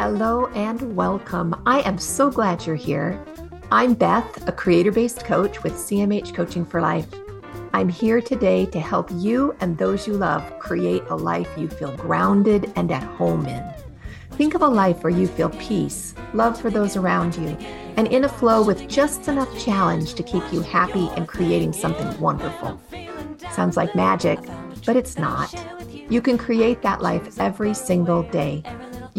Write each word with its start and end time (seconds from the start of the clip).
Hello 0.00 0.46
and 0.54 0.96
welcome. 0.96 1.54
I 1.66 1.80
am 1.82 1.98
so 1.98 2.30
glad 2.30 2.64
you're 2.64 2.74
here. 2.74 3.22
I'm 3.70 3.92
Beth, 3.92 4.48
a 4.48 4.50
creator 4.50 4.90
based 4.90 5.26
coach 5.26 5.62
with 5.62 5.74
CMH 5.74 6.34
Coaching 6.34 6.64
for 6.64 6.80
Life. 6.80 7.06
I'm 7.74 7.90
here 7.90 8.22
today 8.22 8.64
to 8.64 8.80
help 8.80 9.10
you 9.12 9.54
and 9.60 9.76
those 9.76 10.06
you 10.06 10.14
love 10.14 10.58
create 10.58 11.02
a 11.10 11.14
life 11.14 11.50
you 11.58 11.68
feel 11.68 11.94
grounded 11.98 12.72
and 12.76 12.90
at 12.90 13.02
home 13.02 13.44
in. 13.44 13.62
Think 14.38 14.54
of 14.54 14.62
a 14.62 14.68
life 14.68 15.04
where 15.04 15.12
you 15.12 15.26
feel 15.26 15.50
peace, 15.50 16.14
love 16.32 16.58
for 16.58 16.70
those 16.70 16.96
around 16.96 17.36
you, 17.36 17.48
and 17.98 18.08
in 18.08 18.24
a 18.24 18.28
flow 18.30 18.64
with 18.64 18.88
just 18.88 19.28
enough 19.28 19.62
challenge 19.62 20.14
to 20.14 20.22
keep 20.22 20.50
you 20.50 20.62
happy 20.62 21.10
and 21.14 21.28
creating 21.28 21.74
something 21.74 22.18
wonderful. 22.18 22.80
Sounds 23.52 23.76
like 23.76 23.94
magic, 23.94 24.38
but 24.86 24.96
it's 24.96 25.18
not. 25.18 25.54
You 26.08 26.22
can 26.22 26.38
create 26.38 26.80
that 26.80 27.02
life 27.02 27.38
every 27.38 27.74
single 27.74 28.22
day. 28.22 28.64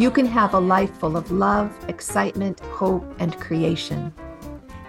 You 0.01 0.09
can 0.09 0.25
have 0.25 0.55
a 0.55 0.59
life 0.59 0.91
full 0.97 1.15
of 1.15 1.29
love, 1.31 1.71
excitement, 1.87 2.59
hope, 2.59 3.05
and 3.19 3.39
creation. 3.39 4.11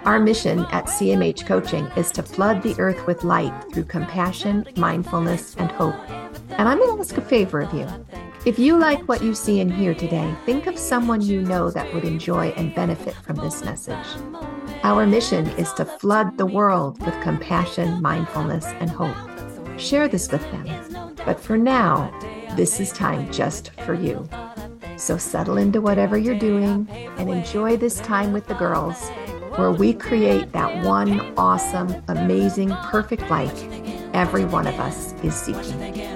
Our 0.07 0.19
mission 0.19 0.61
at 0.71 0.87
CMH 0.87 1.45
Coaching 1.45 1.85
is 1.99 2.11
to 2.13 2.23
flood 2.23 2.63
the 2.63 2.75
earth 2.81 3.07
with 3.07 3.23
light 3.23 3.53
through 3.75 3.85
compassion, 3.85 4.67
mindfulness, 4.75 5.55
and 5.57 5.71
hope. 5.71 5.95
And 6.53 6.67
I'm 6.67 6.79
going 6.79 6.97
to 6.97 7.01
ask 7.03 7.15
a 7.19 7.21
favor 7.21 7.61
of 7.61 7.75
you. 7.75 7.87
If 8.47 8.59
you 8.59 8.79
like 8.79 9.07
what 9.07 9.23
you 9.23 9.35
see 9.35 9.61
and 9.61 9.71
hear 9.71 9.95
today, 9.95 10.35
think 10.47 10.67
of 10.67 10.79
someone 10.79 11.21
you 11.21 11.43
know 11.43 11.71
that 11.71 11.93
would 11.93 12.05
enjoy 12.05 12.49
and 12.57 12.75
benefit 12.75 13.15
from 13.17 13.37
this 13.37 13.63
message. 13.63 14.07
Our 14.83 15.07
mission 15.07 15.47
is 15.59 15.75
to 15.75 15.85
flood 15.85 16.39
the 16.39 16.47
world 16.47 16.99
with 17.05 17.21
compassion, 17.21 18.01
mindfulness, 18.01 18.65
and 18.65 18.89
hope. 18.89 19.15
Share 19.79 20.09
this 20.09 20.33
with 20.33 20.51
them. 20.53 21.15
But 21.27 21.39
for 21.39 21.59
now, 21.59 22.11
this 22.57 22.81
is 22.81 22.93
time 22.93 23.31
just 23.31 23.73
for 23.83 23.93
you. 23.93 24.27
So 25.03 25.19
settle 25.19 25.57
into 25.57 25.81
whatever 25.81 26.17
you're 26.17 26.39
doing 26.39 26.87
and 27.19 27.29
enjoy 27.29 27.77
this 27.77 27.99
time 28.03 28.33
with 28.33 28.47
the 28.47 28.55
girls 28.55 29.09
where 29.57 29.73
we 29.73 29.95
create 29.95 30.53
that 30.53 30.85
one 30.85 31.35
awesome, 31.37 31.93
amazing, 32.07 32.71
perfect 32.85 33.29
life 33.29 33.65
every 34.15 34.45
one 34.45 34.69
of 34.69 34.79
us 34.79 35.13
is 35.25 35.35
seeking. 35.35 36.13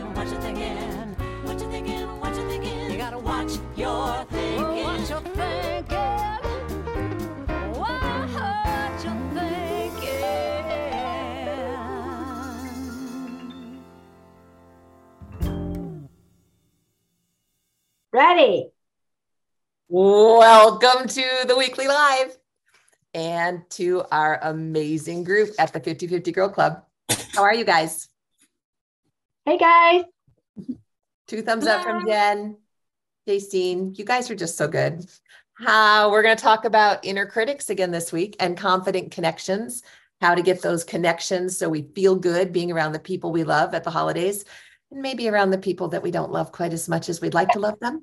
Ready. 18.12 18.75
Welcome 19.88 21.06
to 21.06 21.44
the 21.46 21.56
weekly 21.56 21.86
live 21.86 22.36
and 23.14 23.62
to 23.70 24.02
our 24.10 24.40
amazing 24.42 25.22
group 25.22 25.50
at 25.60 25.72
the 25.72 25.78
50 25.78 26.08
50 26.08 26.32
Girl 26.32 26.48
Club. 26.48 26.82
How 27.32 27.44
are 27.44 27.54
you 27.54 27.64
guys? 27.64 28.08
Hey 29.44 29.56
guys. 29.56 30.02
Two 31.28 31.40
thumbs 31.42 31.68
up 31.68 31.84
from 31.84 32.04
Jen, 32.04 32.56
Justine. 33.28 33.94
You 33.94 34.04
guys 34.04 34.28
are 34.28 34.34
just 34.34 34.56
so 34.56 34.66
good. 34.66 35.06
How 35.54 36.10
we're 36.10 36.24
going 36.24 36.36
to 36.36 36.42
talk 36.42 36.64
about 36.64 37.04
inner 37.04 37.24
critics 37.24 37.70
again 37.70 37.92
this 37.92 38.10
week 38.10 38.34
and 38.40 38.56
confident 38.56 39.12
connections, 39.12 39.84
how 40.20 40.34
to 40.34 40.42
get 40.42 40.62
those 40.62 40.82
connections 40.82 41.56
so 41.56 41.68
we 41.68 41.82
feel 41.94 42.16
good 42.16 42.52
being 42.52 42.72
around 42.72 42.90
the 42.90 42.98
people 42.98 43.30
we 43.30 43.44
love 43.44 43.72
at 43.72 43.84
the 43.84 43.90
holidays 43.90 44.46
and 44.90 45.00
maybe 45.00 45.28
around 45.28 45.50
the 45.50 45.58
people 45.58 45.86
that 45.90 46.02
we 46.02 46.10
don't 46.10 46.32
love 46.32 46.50
quite 46.50 46.72
as 46.72 46.88
much 46.88 47.08
as 47.08 47.20
we'd 47.20 47.34
like 47.34 47.50
to 47.50 47.60
love 47.60 47.78
them. 47.78 48.02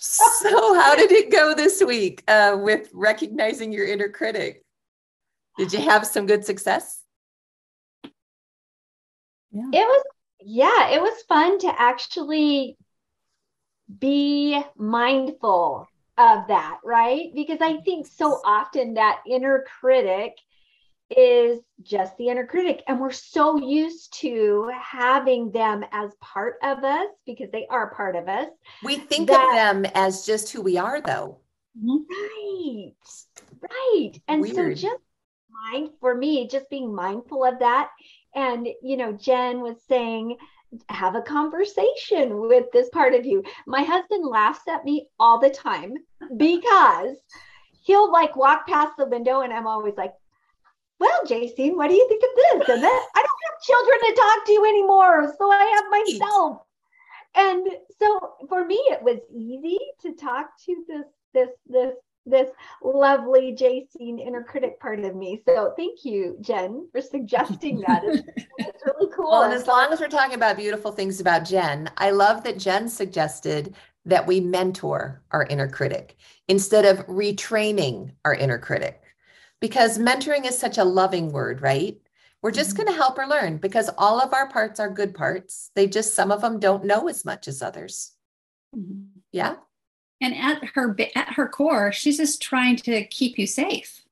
so, 0.40 0.74
how 0.74 0.94
did 0.94 1.12
it 1.12 1.30
go 1.30 1.54
this 1.54 1.82
week 1.84 2.24
uh, 2.26 2.56
with 2.58 2.88
recognizing 2.94 3.70
your 3.70 3.86
inner 3.86 4.08
critic? 4.08 4.64
Did 5.58 5.74
you 5.74 5.80
have 5.80 6.06
some 6.06 6.24
good 6.26 6.42
success? 6.42 7.02
Yeah. 9.52 9.68
It 9.72 9.84
was, 9.84 10.04
yeah, 10.40 10.88
it 10.90 11.02
was 11.02 11.22
fun 11.28 11.58
to 11.58 11.80
actually 11.80 12.78
be 13.98 14.62
mindful 14.76 15.86
of 16.16 16.48
that, 16.48 16.78
right? 16.82 17.28
Because 17.34 17.58
I 17.60 17.78
think 17.82 18.06
so 18.06 18.40
often 18.42 18.94
that 18.94 19.20
inner 19.28 19.66
critic 19.80 20.34
is 21.16 21.60
just 21.82 22.16
the 22.16 22.28
inner 22.28 22.46
critic. 22.46 22.82
And 22.86 23.00
we're 23.00 23.10
so 23.10 23.58
used 23.58 24.12
to 24.20 24.70
having 24.80 25.50
them 25.50 25.84
as 25.92 26.12
part 26.20 26.56
of 26.62 26.84
us 26.84 27.08
because 27.26 27.50
they 27.50 27.66
are 27.68 27.94
part 27.94 28.16
of 28.16 28.28
us. 28.28 28.48
We 28.82 28.96
think 28.96 29.28
that, 29.28 29.44
of 29.44 29.54
them 29.54 29.92
as 29.94 30.24
just 30.24 30.52
who 30.52 30.62
we 30.62 30.78
are, 30.78 31.00
though. 31.00 31.38
Right. 31.82 32.92
Right. 33.60 34.12
And 34.28 34.42
Weird. 34.42 34.78
so 34.78 34.88
just 34.88 35.02
mind 35.68 35.90
for 36.00 36.14
me, 36.14 36.48
just 36.48 36.70
being 36.70 36.94
mindful 36.94 37.44
of 37.44 37.58
that. 37.58 37.90
And, 38.34 38.68
you 38.82 38.96
know, 38.96 39.12
Jen 39.12 39.60
was 39.60 39.76
saying, 39.88 40.36
have 40.88 41.16
a 41.16 41.22
conversation 41.22 42.40
with 42.48 42.66
this 42.72 42.88
part 42.90 43.14
of 43.14 43.26
you. 43.26 43.42
My 43.66 43.82
husband 43.82 44.24
laughs 44.24 44.68
at 44.68 44.84
me 44.84 45.08
all 45.18 45.40
the 45.40 45.50
time 45.50 45.94
because 46.36 47.16
he'll 47.82 48.10
like 48.12 48.36
walk 48.36 48.68
past 48.68 48.92
the 48.96 49.06
window 49.06 49.40
and 49.40 49.52
I'm 49.52 49.66
always 49.66 49.94
like, 49.96 50.14
well, 51.00 51.20
Jason, 51.26 51.76
what 51.76 51.88
do 51.88 51.94
you 51.94 52.06
think 52.08 52.22
of 52.22 52.30
this? 52.36 52.68
And 52.68 52.82
then 52.82 52.90
I 52.90 53.24
don't 53.24 53.44
have 53.46 53.62
children 53.62 53.98
to 54.00 54.20
talk 54.20 54.46
to 54.46 54.52
you 54.52 54.64
anymore. 54.66 55.34
So 55.38 55.50
I 55.50 55.64
have 55.64 55.90
myself. 55.90 56.62
And 57.34 57.68
so 57.98 58.34
for 58.48 58.66
me, 58.66 58.76
it 58.90 59.02
was 59.02 59.18
easy 59.34 59.78
to 60.02 60.14
talk 60.14 60.50
to 60.66 60.84
this, 60.86 61.06
this, 61.32 61.48
this, 61.66 61.94
this 62.26 62.50
lovely 62.82 63.52
Jason 63.52 64.18
inner 64.18 64.42
critic 64.42 64.78
part 64.78 65.00
of 65.00 65.16
me. 65.16 65.40
So 65.48 65.72
thank 65.74 66.04
you, 66.04 66.36
Jen, 66.42 66.86
for 66.92 67.00
suggesting 67.00 67.80
that. 67.86 68.04
It's, 68.04 68.22
it's 68.58 68.82
really 68.84 69.10
cool. 69.14 69.30
Well, 69.30 69.44
and 69.44 69.54
as 69.54 69.66
long 69.66 69.90
as 69.92 70.00
we're 70.00 70.08
talking 70.08 70.34
about 70.34 70.58
beautiful 70.58 70.92
things 70.92 71.18
about 71.18 71.46
Jen, 71.46 71.90
I 71.96 72.10
love 72.10 72.44
that 72.44 72.58
Jen 72.58 72.88
suggested 72.90 73.74
that 74.04 74.26
we 74.26 74.40
mentor 74.40 75.22
our 75.30 75.44
inner 75.46 75.68
critic 75.68 76.16
instead 76.48 76.84
of 76.84 77.06
retraining 77.06 78.12
our 78.24 78.34
inner 78.34 78.58
critic 78.58 79.02
because 79.60 79.98
mentoring 79.98 80.46
is 80.46 80.58
such 80.58 80.78
a 80.78 80.84
loving 80.84 81.30
word, 81.30 81.62
right? 81.62 82.00
We're 82.42 82.50
just 82.50 82.70
mm-hmm. 82.70 82.84
going 82.84 82.94
to 82.94 83.02
help 83.02 83.18
her 83.18 83.26
learn 83.26 83.58
because 83.58 83.90
all 83.98 84.20
of 84.20 84.32
our 84.32 84.48
parts 84.48 84.80
are 84.80 84.88
good 84.88 85.14
parts. 85.14 85.70
They 85.74 85.86
just, 85.86 86.14
some 86.14 86.32
of 86.32 86.40
them 86.40 86.58
don't 86.58 86.84
know 86.84 87.08
as 87.08 87.24
much 87.24 87.46
as 87.48 87.60
others. 87.60 88.12
Mm-hmm. 88.74 89.02
Yeah. 89.32 89.56
And 90.22 90.34
at 90.34 90.62
her, 90.74 90.96
at 91.14 91.34
her 91.34 91.48
core, 91.48 91.92
she's 91.92 92.16
just 92.16 92.42
trying 92.42 92.76
to 92.76 93.04
keep 93.06 93.38
you 93.38 93.46
safe. 93.46 94.04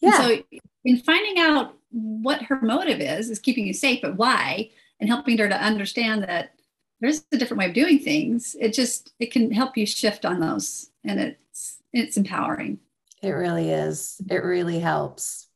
Yeah. 0.00 0.20
And 0.22 0.44
so 0.50 0.60
in 0.84 0.98
finding 0.98 1.38
out 1.38 1.76
what 1.90 2.42
her 2.42 2.60
motive 2.60 3.00
is, 3.00 3.30
is 3.30 3.38
keeping 3.38 3.66
you 3.66 3.72
safe, 3.72 4.00
but 4.02 4.16
why, 4.16 4.70
and 5.00 5.08
helping 5.08 5.38
her 5.38 5.48
to 5.48 5.62
understand 5.62 6.24
that 6.24 6.52
there's 7.00 7.24
a 7.32 7.36
different 7.36 7.58
way 7.58 7.66
of 7.66 7.74
doing 7.74 7.98
things, 7.98 8.56
it 8.58 8.72
just, 8.72 9.12
it 9.20 9.30
can 9.30 9.52
help 9.52 9.76
you 9.76 9.86
shift 9.86 10.24
on 10.24 10.40
those 10.40 10.90
and 11.04 11.20
it's, 11.20 11.78
it's 11.92 12.16
empowering. 12.16 12.78
It 13.26 13.32
really 13.32 13.70
is. 13.70 14.20
It 14.30 14.44
really 14.44 14.78
helps. 14.78 15.48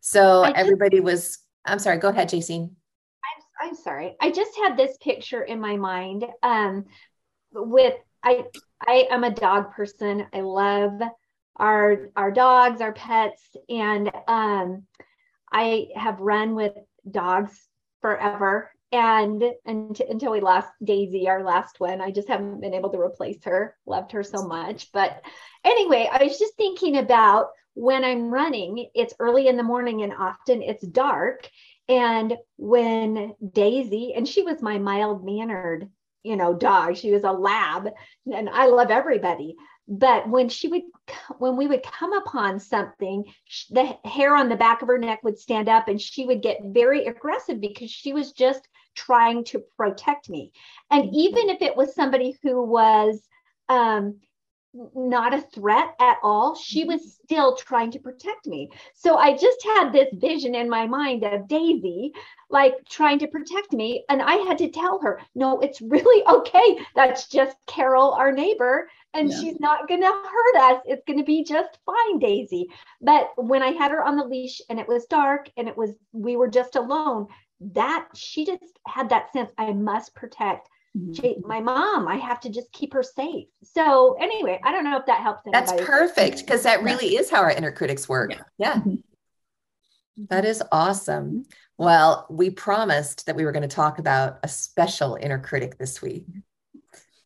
So 0.00 0.44
just, 0.44 0.56
everybody 0.58 1.00
was, 1.00 1.38
I'm 1.64 1.78
sorry, 1.78 1.96
go 1.96 2.08
ahead, 2.08 2.28
Jacine. 2.28 2.76
I'm, 3.24 3.68
I'm 3.68 3.74
sorry. 3.74 4.16
I 4.20 4.30
just 4.30 4.50
had 4.62 4.76
this 4.76 4.98
picture 4.98 5.42
in 5.42 5.60
my 5.60 5.76
mind 5.76 6.26
um, 6.42 6.84
with, 7.54 7.94
I, 8.22 8.44
I 8.86 9.08
am 9.10 9.24
a 9.24 9.30
dog 9.30 9.72
person. 9.72 10.26
I 10.34 10.42
love 10.42 11.00
our, 11.56 12.10
our 12.16 12.30
dogs, 12.30 12.82
our 12.82 12.92
pets. 12.92 13.56
And 13.70 14.10
um, 14.28 14.82
I 15.50 15.88
have 15.96 16.20
run 16.20 16.54
with 16.54 16.74
dogs 17.10 17.58
forever 18.02 18.70
and, 18.92 19.42
and 19.64 20.00
until 20.00 20.32
we 20.32 20.40
lost 20.40 20.68
Daisy, 20.82 21.28
our 21.28 21.42
last 21.44 21.78
one, 21.78 22.00
I 22.00 22.10
just 22.10 22.28
haven't 22.28 22.60
been 22.60 22.74
able 22.74 22.90
to 22.90 23.00
replace 23.00 23.42
her. 23.44 23.76
Loved 23.86 24.12
her 24.12 24.22
so 24.22 24.46
much. 24.46 24.90
But 24.92 25.22
anyway, 25.64 26.08
I 26.10 26.24
was 26.24 26.38
just 26.38 26.56
thinking 26.56 26.98
about 26.98 27.50
when 27.74 28.04
I'm 28.04 28.30
running, 28.30 28.90
it's 28.94 29.14
early 29.20 29.46
in 29.46 29.56
the 29.56 29.62
morning 29.62 30.02
and 30.02 30.12
often 30.12 30.62
it's 30.62 30.86
dark. 30.86 31.48
And 31.88 32.36
when 32.56 33.34
Daisy, 33.52 34.14
and 34.14 34.26
she 34.26 34.42
was 34.42 34.60
my 34.60 34.78
mild 34.78 35.24
mannered, 35.24 35.88
you 36.22 36.36
know, 36.36 36.54
dog, 36.54 36.96
she 36.96 37.12
was 37.12 37.24
a 37.24 37.32
lab, 37.32 37.88
and 38.32 38.48
I 38.48 38.66
love 38.66 38.90
everybody 38.90 39.56
but 39.90 40.28
when 40.28 40.48
she 40.48 40.68
would 40.68 40.82
when 41.38 41.56
we 41.56 41.66
would 41.66 41.82
come 41.82 42.12
upon 42.12 42.60
something 42.60 43.24
the 43.70 43.96
hair 44.04 44.36
on 44.36 44.48
the 44.48 44.56
back 44.56 44.82
of 44.82 44.88
her 44.88 44.98
neck 44.98 45.20
would 45.24 45.36
stand 45.36 45.68
up 45.68 45.88
and 45.88 46.00
she 46.00 46.24
would 46.24 46.40
get 46.40 46.58
very 46.64 47.06
aggressive 47.06 47.60
because 47.60 47.90
she 47.90 48.12
was 48.12 48.32
just 48.32 48.68
trying 48.94 49.42
to 49.44 49.58
protect 49.76 50.30
me. 50.30 50.52
And 50.90 51.10
even 51.12 51.48
if 51.48 51.60
it 51.60 51.76
was 51.76 51.94
somebody 51.94 52.36
who 52.42 52.62
was 52.64 53.20
um, 53.68 54.20
not 54.72 55.34
a 55.34 55.40
threat 55.40 55.94
at 56.00 56.18
all. 56.22 56.54
She 56.54 56.84
was 56.84 57.00
mm-hmm. 57.00 57.24
still 57.24 57.56
trying 57.56 57.90
to 57.92 57.98
protect 57.98 58.46
me. 58.46 58.70
So 58.94 59.16
I 59.16 59.36
just 59.36 59.62
had 59.64 59.92
this 59.92 60.08
vision 60.14 60.54
in 60.54 60.68
my 60.68 60.86
mind 60.86 61.24
of 61.24 61.48
Daisy 61.48 62.12
like 62.48 62.74
trying 62.88 63.18
to 63.20 63.28
protect 63.28 63.72
me. 63.72 64.04
And 64.08 64.20
I 64.22 64.34
had 64.34 64.58
to 64.58 64.70
tell 64.70 65.00
her, 65.00 65.20
no, 65.34 65.60
it's 65.60 65.80
really 65.80 66.24
okay. 66.28 66.78
That's 66.94 67.28
just 67.28 67.56
Carol, 67.66 68.12
our 68.12 68.32
neighbor, 68.32 68.88
and 69.14 69.30
yeah. 69.30 69.40
she's 69.40 69.60
not 69.60 69.88
going 69.88 70.02
to 70.02 70.06
hurt 70.06 70.56
us. 70.56 70.82
It's 70.86 71.04
going 71.06 71.18
to 71.18 71.24
be 71.24 71.44
just 71.44 71.78
fine, 71.84 72.18
Daisy. 72.18 72.68
But 73.00 73.30
when 73.36 73.62
I 73.62 73.70
had 73.72 73.90
her 73.90 74.04
on 74.04 74.16
the 74.16 74.24
leash 74.24 74.60
and 74.68 74.78
it 74.78 74.88
was 74.88 75.06
dark 75.06 75.50
and 75.56 75.68
it 75.68 75.76
was, 75.76 75.90
we 76.12 76.36
were 76.36 76.48
just 76.48 76.76
alone, 76.76 77.26
that 77.60 78.08
she 78.14 78.44
just 78.44 78.78
had 78.86 79.10
that 79.10 79.32
sense 79.32 79.50
I 79.58 79.72
must 79.72 80.14
protect 80.14 80.68
Mm-hmm. 80.96 81.46
my 81.46 81.60
mom 81.60 82.08
i 82.08 82.16
have 82.16 82.40
to 82.40 82.50
just 82.50 82.72
keep 82.72 82.92
her 82.94 83.04
safe 83.04 83.46
so 83.62 84.16
anyway 84.20 84.60
i 84.64 84.72
don't 84.72 84.82
know 84.82 84.98
if 84.98 85.06
that 85.06 85.20
helps 85.20 85.42
anybody. 85.46 85.76
that's 85.76 85.86
perfect 85.86 86.40
because 86.40 86.64
that 86.64 86.82
really 86.82 87.14
is 87.14 87.30
how 87.30 87.42
our 87.42 87.52
inner 87.52 87.70
critics 87.70 88.08
work 88.08 88.32
yeah, 88.32 88.42
yeah. 88.58 88.74
Mm-hmm. 88.74 88.94
That 90.30 90.44
is 90.44 90.64
awesome 90.72 91.44
well 91.78 92.26
we 92.28 92.50
promised 92.50 93.26
that 93.26 93.36
we 93.36 93.44
were 93.44 93.52
going 93.52 93.62
to 93.62 93.68
talk 93.68 94.00
about 94.00 94.40
a 94.42 94.48
special 94.48 95.16
inner 95.20 95.38
critic 95.38 95.78
this 95.78 96.02
week 96.02 96.26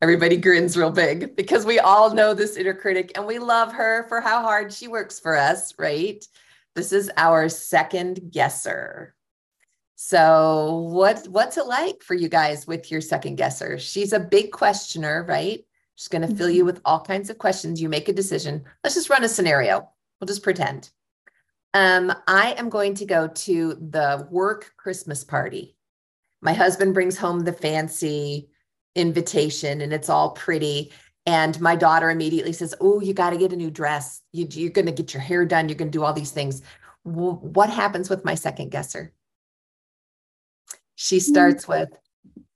everybody 0.03 0.37
grins 0.37 0.77
real 0.77 0.91
big 0.91 1.35
because 1.35 1.65
we 1.65 1.79
all 1.79 2.13
know 2.13 2.35
this 2.35 2.59
inner 2.59 2.75
critic 2.75 3.13
and 3.15 3.27
we 3.27 3.39
love 3.39 3.73
her 3.73 4.07
for 4.09 4.21
how 4.21 4.43
hard 4.43 4.75
she 4.75 4.89
works 4.89 5.19
for 5.19 5.39
us 5.39 5.73
right 5.79 6.23
this 6.75 6.93
is 6.93 7.11
our 7.17 7.49
second 7.49 8.31
guesser 8.31 9.15
so 10.07 10.87
what 10.91 11.27
what's 11.29 11.57
it 11.57 11.65
like 11.65 12.03
for 12.03 12.13
you 12.13 12.29
guys 12.29 12.67
with 12.67 12.93
your 12.93 13.01
second 13.01 13.37
guesser? 13.37 13.79
She's 13.79 14.13
a 14.13 14.21
big 14.21 14.53
questioner, 14.53 15.25
right? 15.27 15.65
She's 15.95 16.09
going 16.09 16.21
to 16.21 16.29
mm-hmm. 16.29 16.37
fill 16.37 16.51
you 16.51 16.67
with 16.67 16.83
all 16.85 17.01
kinds 17.01 17.31
of 17.31 17.39
questions. 17.39 17.81
You 17.81 17.89
make 17.89 18.11
a 18.11 18.13
decision. 18.13 18.65
Let's 18.83 18.97
just 18.97 19.09
run 19.09 19.25
a 19.25 19.31
scenario. 19.31 19.89
We'll 20.21 20.27
just 20.27 20.43
pretend. 20.43 20.91
Um, 21.73 22.13
I 22.27 22.53
am 22.59 22.69
going 22.69 22.97
to 22.97 23.07
go 23.07 23.29
to 23.29 23.79
the 23.81 24.29
work 24.31 24.75
Christmas 24.77 25.25
party. 25.25 25.75
My 26.43 26.53
husband 26.53 26.93
brings 26.93 27.17
home 27.17 27.41
the 27.41 27.55
fancy 27.55 28.51
invitation 28.95 29.81
and 29.81 29.95
it's 29.95 30.11
all 30.11 30.33
pretty. 30.33 30.93
And 31.25 31.59
my 31.63 31.77
daughter 31.77 32.11
immediately 32.11 32.53
says, 32.53 32.75
Oh, 32.79 33.01
you 33.01 33.15
got 33.15 33.31
to 33.31 33.39
get 33.39 33.55
a 33.55 33.57
new 33.57 33.71
dress. 33.71 34.21
You, 34.33 34.47
you're 34.51 34.69
going 34.69 34.85
to 34.85 34.93
get 34.93 35.15
your 35.15 35.23
hair 35.23 35.47
done. 35.47 35.71
You're 35.71 35.79
going 35.79 35.91
to 35.91 35.99
do 35.99 36.05
all 36.05 36.13
these 36.13 36.31
things. 36.31 36.61
what 37.05 37.71
happens 37.71 38.11
with 38.11 38.23
my 38.27 38.35
second 38.35 38.71
guesser? 38.71 39.11
She 41.05 41.21
starts 41.21 41.69
with, 41.69 41.91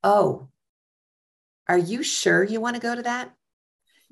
Oh, 0.02 0.48
are 1.68 1.76
you 1.76 2.02
sure 2.02 2.42
you 2.42 2.62
want 2.62 2.76
to 2.76 2.80
go 2.80 2.94
to 2.94 3.02
that? 3.02 3.34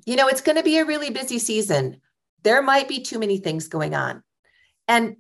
You 0.05 0.15
know, 0.15 0.29
it's 0.29 0.43
going 0.43 0.59
to 0.59 0.62
be 0.62 0.77
a 0.77 0.85
really 0.85 1.09
busy 1.09 1.38
season. 1.38 2.03
There 2.43 2.61
might 2.61 2.87
be 2.87 3.00
too 3.00 3.19
many 3.19 3.38
things 3.38 3.69
going 3.69 3.94
on. 3.94 4.23
And 4.88 5.17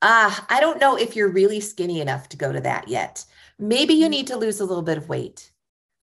ah, 0.00 0.40
uh, 0.40 0.46
I 0.48 0.60
don't 0.60 0.80
know 0.80 0.96
if 0.96 1.14
you're 1.14 1.30
really 1.30 1.60
skinny 1.60 2.00
enough 2.00 2.30
to 2.30 2.38
go 2.38 2.50
to 2.50 2.62
that 2.62 2.88
yet. 2.88 3.22
Maybe 3.58 3.92
you 3.92 4.08
need 4.08 4.28
to 4.28 4.38
lose 4.38 4.60
a 4.60 4.64
little 4.64 4.82
bit 4.82 4.96
of 4.96 5.10
weight. 5.10 5.52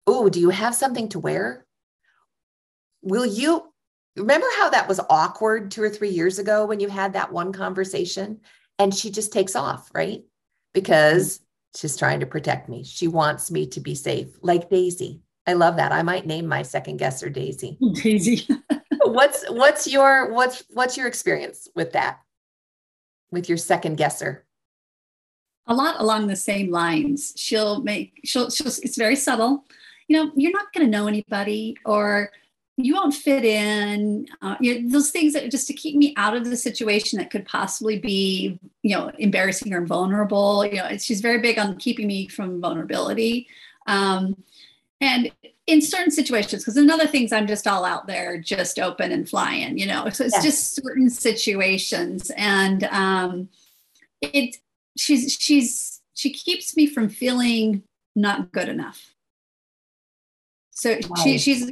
Oh, 0.09 0.29
do 0.29 0.41
you 0.41 0.51
have 0.51 0.75
something 0.75 1.11
to 1.11 1.21
wear? 1.21 1.65
Will 3.03 3.25
you 3.25 3.73
remember 4.17 4.49
how 4.57 4.71
that 4.71 4.89
was 4.89 4.99
awkward 5.09 5.71
two 5.71 5.83
or 5.85 5.91
three 5.91 6.11
years 6.11 6.41
ago 6.41 6.67
when 6.67 6.81
you 6.81 6.89
had 6.89 7.13
that 7.13 7.31
one 7.31 7.53
conversation 7.53 8.41
and 8.81 8.93
she 8.93 9.13
just 9.13 9.33
takes 9.33 9.55
off, 9.55 9.93
right? 9.95 10.25
Because 10.75 11.39
She's 11.75 11.97
trying 11.97 12.21
to 12.21 12.27
protect 12.27 12.69
me. 12.69 12.85
She 12.85 13.09
wants 13.09 13.51
me 13.51 13.67
to 13.69 13.81
be 13.81 13.95
safe, 13.95 14.37
like 14.43 14.69
Daisy. 14.69 15.23
I 15.47 15.55
love 15.55 15.77
that. 15.77 15.93
I 15.93 16.03
might 16.03 16.27
name 16.27 16.47
my 16.47 16.63
second 16.63 16.99
guesser 16.99 17.29
Daisy. 17.29 17.79
Daisy. 17.95 18.47
what's 19.05 19.45
what's 19.51 19.87
your 19.87 20.33
what's 20.33 20.65
what's 20.73 20.97
your 20.97 21.07
experience 21.07 21.69
with 21.75 21.93
that? 21.93 22.21
With 23.31 23.49
your 23.49 23.59
second 23.59 23.97
guesser? 23.97 24.45
A 25.67 25.75
lot 25.75 25.97
along 25.99 26.27
the 26.27 26.37
same 26.37 26.71
lines. 26.71 27.33
She'll 27.37 27.83
make 27.83 28.21
she'll 28.25 28.51
she'll 28.51 28.67
it's 28.67 28.97
very 28.97 29.17
subtle. 29.17 29.65
You 30.09 30.17
know, 30.19 30.33
you're 30.37 30.53
not 30.53 30.73
going 30.75 30.87
to 30.87 30.91
know 30.91 31.07
anybody 31.07 31.77
or 31.87 32.31
you 32.77 32.95
won't 32.95 33.15
fit 33.15 33.45
in 33.45 34.27
uh, 34.41 34.57
you 34.61 34.81
know, 34.81 34.89
those 34.91 35.11
things 35.11 35.35
that 35.35 35.51
just 35.51 35.67
to 35.67 35.75
keep 35.75 35.97
me 35.97 36.15
out 36.17 36.37
of 36.37 36.45
the 36.45 36.57
situation 36.57 37.19
that 37.19 37.31
could 37.31 37.45
possibly 37.45 37.99
be 37.99 38.59
you 38.83 38.97
know 38.97 39.11
embarrassing 39.19 39.73
or 39.73 39.85
vulnerable 39.85 40.65
you 40.65 40.77
know 40.77 40.97
she's 40.97 41.21
very 41.21 41.41
big 41.41 41.59
on 41.59 41.77
keeping 41.77 42.07
me 42.07 42.29
from 42.29 42.61
vulnerability 42.61 43.47
um, 43.87 44.37
and 45.01 45.31
in 45.67 45.81
certain 45.81 46.11
situations 46.11 46.63
because 46.63 46.77
in 46.77 46.91
other 46.91 47.07
things 47.07 47.33
i'm 47.33 47.47
just 47.47 47.67
all 47.67 47.85
out 47.85 48.07
there 48.07 48.39
just 48.39 48.79
open 48.79 49.13
and 49.13 49.29
flying 49.29 49.77
you 49.77 49.87
know 49.87 50.09
so 50.09 50.25
it's 50.25 50.35
yes. 50.35 50.45
just 50.45 50.75
certain 50.83 51.11
situations 51.11 52.31
and 52.37 52.85
um, 52.85 53.49
it 54.23 54.57
she's 54.97 55.33
she's 55.39 56.01
she 56.15 56.31
keeps 56.31 56.77
me 56.77 56.87
from 56.87 57.09
feeling 57.09 57.83
not 58.17 58.51
good 58.51 58.69
enough 58.69 59.15
so 60.71 60.97
wow. 61.09 61.23
she, 61.23 61.39
she's 61.39 61.71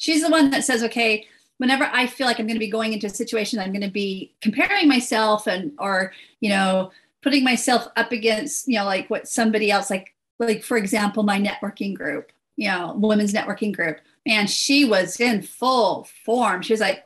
she's 0.00 0.22
the 0.22 0.30
one 0.30 0.50
that 0.50 0.64
says, 0.64 0.82
okay, 0.82 1.26
whenever 1.58 1.84
I 1.92 2.06
feel 2.06 2.26
like 2.26 2.40
I'm 2.40 2.46
going 2.46 2.56
to 2.56 2.66
be 2.66 2.70
going 2.70 2.94
into 2.94 3.06
a 3.06 3.10
situation, 3.10 3.58
I'm 3.58 3.70
going 3.70 3.82
to 3.82 3.90
be 3.90 4.34
comparing 4.40 4.88
myself 4.88 5.46
and, 5.46 5.72
or, 5.78 6.12
you 6.40 6.48
know, 6.48 6.90
putting 7.22 7.44
myself 7.44 7.86
up 7.96 8.10
against, 8.10 8.66
you 8.66 8.78
know, 8.78 8.86
like 8.86 9.10
what 9.10 9.28
somebody 9.28 9.70
else, 9.70 9.90
like, 9.90 10.14
like 10.38 10.64
for 10.64 10.78
example, 10.78 11.22
my 11.22 11.38
networking 11.38 11.94
group, 11.94 12.32
you 12.56 12.66
know, 12.66 12.94
women's 12.96 13.34
networking 13.34 13.76
group, 13.76 13.98
man, 14.26 14.46
she 14.46 14.84
was 14.84 15.18
in 15.20 15.42
full 15.42 16.06
form. 16.24 16.62
She 16.62 16.72
was 16.72 16.80
like, 16.80 17.04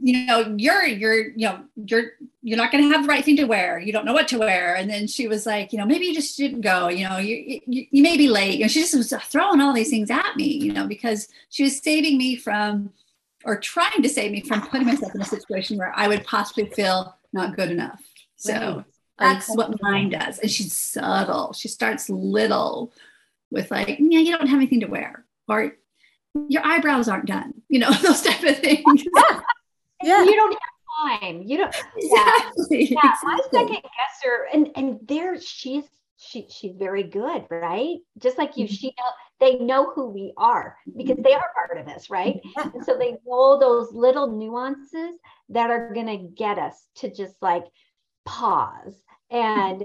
you 0.00 0.26
know, 0.26 0.54
you're, 0.56 0.84
you're, 0.84 1.30
you 1.30 1.48
know, 1.48 1.64
you're, 1.76 2.12
you're 2.42 2.56
not 2.56 2.70
going 2.70 2.84
to 2.84 2.90
have 2.90 3.02
the 3.02 3.08
right 3.08 3.24
thing 3.24 3.36
to 3.36 3.44
wear. 3.44 3.78
You 3.78 3.92
don't 3.92 4.04
know 4.04 4.12
what 4.12 4.28
to 4.28 4.38
wear. 4.38 4.74
And 4.74 4.88
then 4.88 5.06
she 5.06 5.28
was 5.28 5.46
like, 5.46 5.72
you 5.72 5.78
know, 5.78 5.86
maybe 5.86 6.06
you 6.06 6.14
just 6.14 6.36
shouldn't 6.36 6.62
go, 6.62 6.88
you 6.88 7.08
know, 7.08 7.18
you, 7.18 7.60
you, 7.66 7.86
you 7.90 8.02
may 8.02 8.16
be 8.16 8.28
late. 8.28 8.58
You 8.58 8.64
know, 8.64 8.68
she 8.68 8.80
just 8.80 8.94
was 8.94 9.12
throwing 9.24 9.60
all 9.60 9.72
these 9.72 9.90
things 9.90 10.10
at 10.10 10.36
me, 10.36 10.46
you 10.46 10.72
know, 10.72 10.86
because 10.86 11.28
she 11.48 11.62
was 11.62 11.78
saving 11.78 12.18
me 12.18 12.36
from, 12.36 12.90
or 13.44 13.58
trying 13.58 14.02
to 14.02 14.08
save 14.08 14.32
me 14.32 14.40
from 14.40 14.66
putting 14.68 14.86
myself 14.86 15.14
in 15.14 15.20
a 15.20 15.24
situation 15.24 15.76
where 15.76 15.92
I 15.94 16.08
would 16.08 16.24
possibly 16.24 16.66
feel 16.70 17.16
not 17.32 17.56
good 17.56 17.70
enough. 17.70 18.02
So 18.36 18.52
right. 18.52 18.84
that's 19.18 19.54
what 19.54 19.82
mine 19.82 20.10
does. 20.10 20.38
And 20.38 20.50
she's 20.50 20.74
subtle. 20.74 21.52
She 21.52 21.68
starts 21.68 22.08
little 22.08 22.92
with 23.50 23.70
like, 23.70 23.96
yeah, 23.98 24.20
you 24.20 24.36
don't 24.36 24.46
have 24.46 24.58
anything 24.58 24.80
to 24.80 24.86
wear 24.86 25.24
or 25.48 25.74
your 26.48 26.66
eyebrows 26.66 27.08
aren't 27.08 27.26
done, 27.26 27.54
you 27.68 27.78
know, 27.78 27.92
those 28.02 28.22
type 28.22 28.42
of 28.42 28.58
things. 28.58 29.04
Yeah 29.16 29.40
yeah. 30.04 30.24
you 30.24 30.34
don't 30.34 30.52
have 30.52 31.20
time. 31.20 31.42
You 31.42 31.58
don't. 31.58 31.74
Exactly. 31.96 32.84
Yeah, 32.90 33.00
yeah. 33.02 33.14
My 33.22 33.38
second 33.52 33.82
guesser, 33.82 34.48
and 34.52 34.70
and 34.76 34.98
there 35.06 35.40
she's 35.40 35.84
she 36.16 36.46
she's 36.48 36.76
very 36.76 37.02
good, 37.02 37.46
right? 37.50 37.96
Just 38.18 38.38
like 38.38 38.56
you, 38.56 38.66
mm-hmm. 38.66 38.74
she 38.74 38.94
they 39.40 39.56
know 39.56 39.92
who 39.94 40.10
we 40.10 40.32
are 40.36 40.76
because 40.96 41.18
they 41.22 41.34
are 41.34 41.50
part 41.54 41.78
of 41.78 41.88
us, 41.88 42.08
right? 42.10 42.40
Yeah. 42.56 42.70
And 42.74 42.84
so 42.84 42.96
they 42.96 43.16
know 43.26 43.58
those 43.58 43.92
little 43.92 44.30
nuances 44.30 45.16
that 45.50 45.70
are 45.70 45.92
gonna 45.92 46.18
get 46.18 46.58
us 46.58 46.86
to 46.96 47.12
just 47.12 47.34
like 47.42 47.64
pause 48.24 48.94
and 49.30 49.84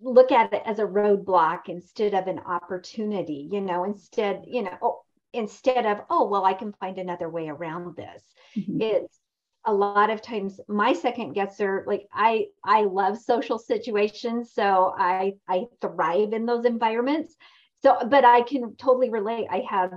look 0.00 0.32
at 0.32 0.52
it 0.52 0.62
as 0.66 0.78
a 0.78 0.84
roadblock 0.84 1.68
instead 1.68 2.14
of 2.14 2.26
an 2.26 2.40
opportunity, 2.40 3.48
you 3.52 3.60
know, 3.60 3.84
instead, 3.84 4.44
you 4.48 4.62
know, 4.62 4.76
oh, 4.82 5.01
instead 5.32 5.86
of, 5.86 6.02
oh, 6.10 6.28
well, 6.28 6.44
I 6.44 6.54
can 6.54 6.72
find 6.74 6.98
another 6.98 7.28
way 7.28 7.48
around 7.48 7.96
this. 7.96 8.22
Mm-hmm. 8.56 8.80
It's 8.80 9.18
a 9.64 9.72
lot 9.72 10.10
of 10.10 10.20
times 10.20 10.60
my 10.68 10.92
second 10.92 11.34
guesser 11.34 11.84
like 11.86 12.08
i 12.12 12.46
i 12.64 12.82
love 12.82 13.16
social 13.16 13.58
situations 13.58 14.50
so 14.52 14.92
i 14.98 15.34
i 15.48 15.64
thrive 15.80 16.32
in 16.32 16.46
those 16.46 16.64
environments 16.64 17.36
so 17.80 17.96
but 18.08 18.24
i 18.24 18.42
can 18.42 18.74
totally 18.76 19.08
relate 19.08 19.46
i 19.50 19.62
have 19.68 19.92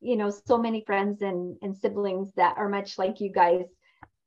you 0.00 0.16
know 0.16 0.30
so 0.30 0.56
many 0.56 0.82
friends 0.86 1.20
and 1.20 1.56
and 1.62 1.76
siblings 1.76 2.32
that 2.36 2.56
are 2.56 2.68
much 2.68 2.98
like 2.98 3.20
you 3.20 3.30
guys 3.30 3.66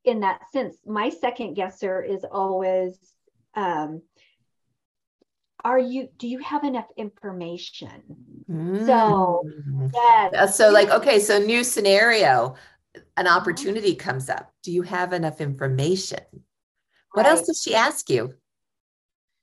in 0.04 0.20
that 0.20 0.40
sense 0.52 0.76
my 0.86 1.08
second 1.08 1.54
guesser 1.54 2.02
is 2.02 2.24
always 2.30 2.96
um 3.54 4.00
are 5.66 5.78
you 5.78 6.08
do 6.16 6.28
you 6.28 6.38
have 6.38 6.62
enough 6.62 6.86
information? 6.96 8.02
Mm. 8.48 8.86
so 8.86 9.42
yeah 9.92 10.46
so 10.46 10.70
like 10.70 10.88
okay 10.90 11.18
so 11.18 11.38
new 11.38 11.64
scenario 11.64 12.54
an 13.16 13.26
opportunity 13.26 13.94
comes 13.94 14.30
up. 14.30 14.52
Do 14.62 14.72
you 14.72 14.82
have 14.82 15.12
enough 15.12 15.40
information? 15.40 16.20
What 17.12 17.26
right. 17.26 17.32
else 17.32 17.46
does 17.46 17.60
she 17.60 17.74
ask 17.74 18.08
you? 18.08 18.34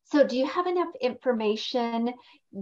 So 0.05 0.25
do 0.25 0.37
you 0.37 0.47
have 0.47 0.67
enough 0.67 0.93
information? 1.01 2.13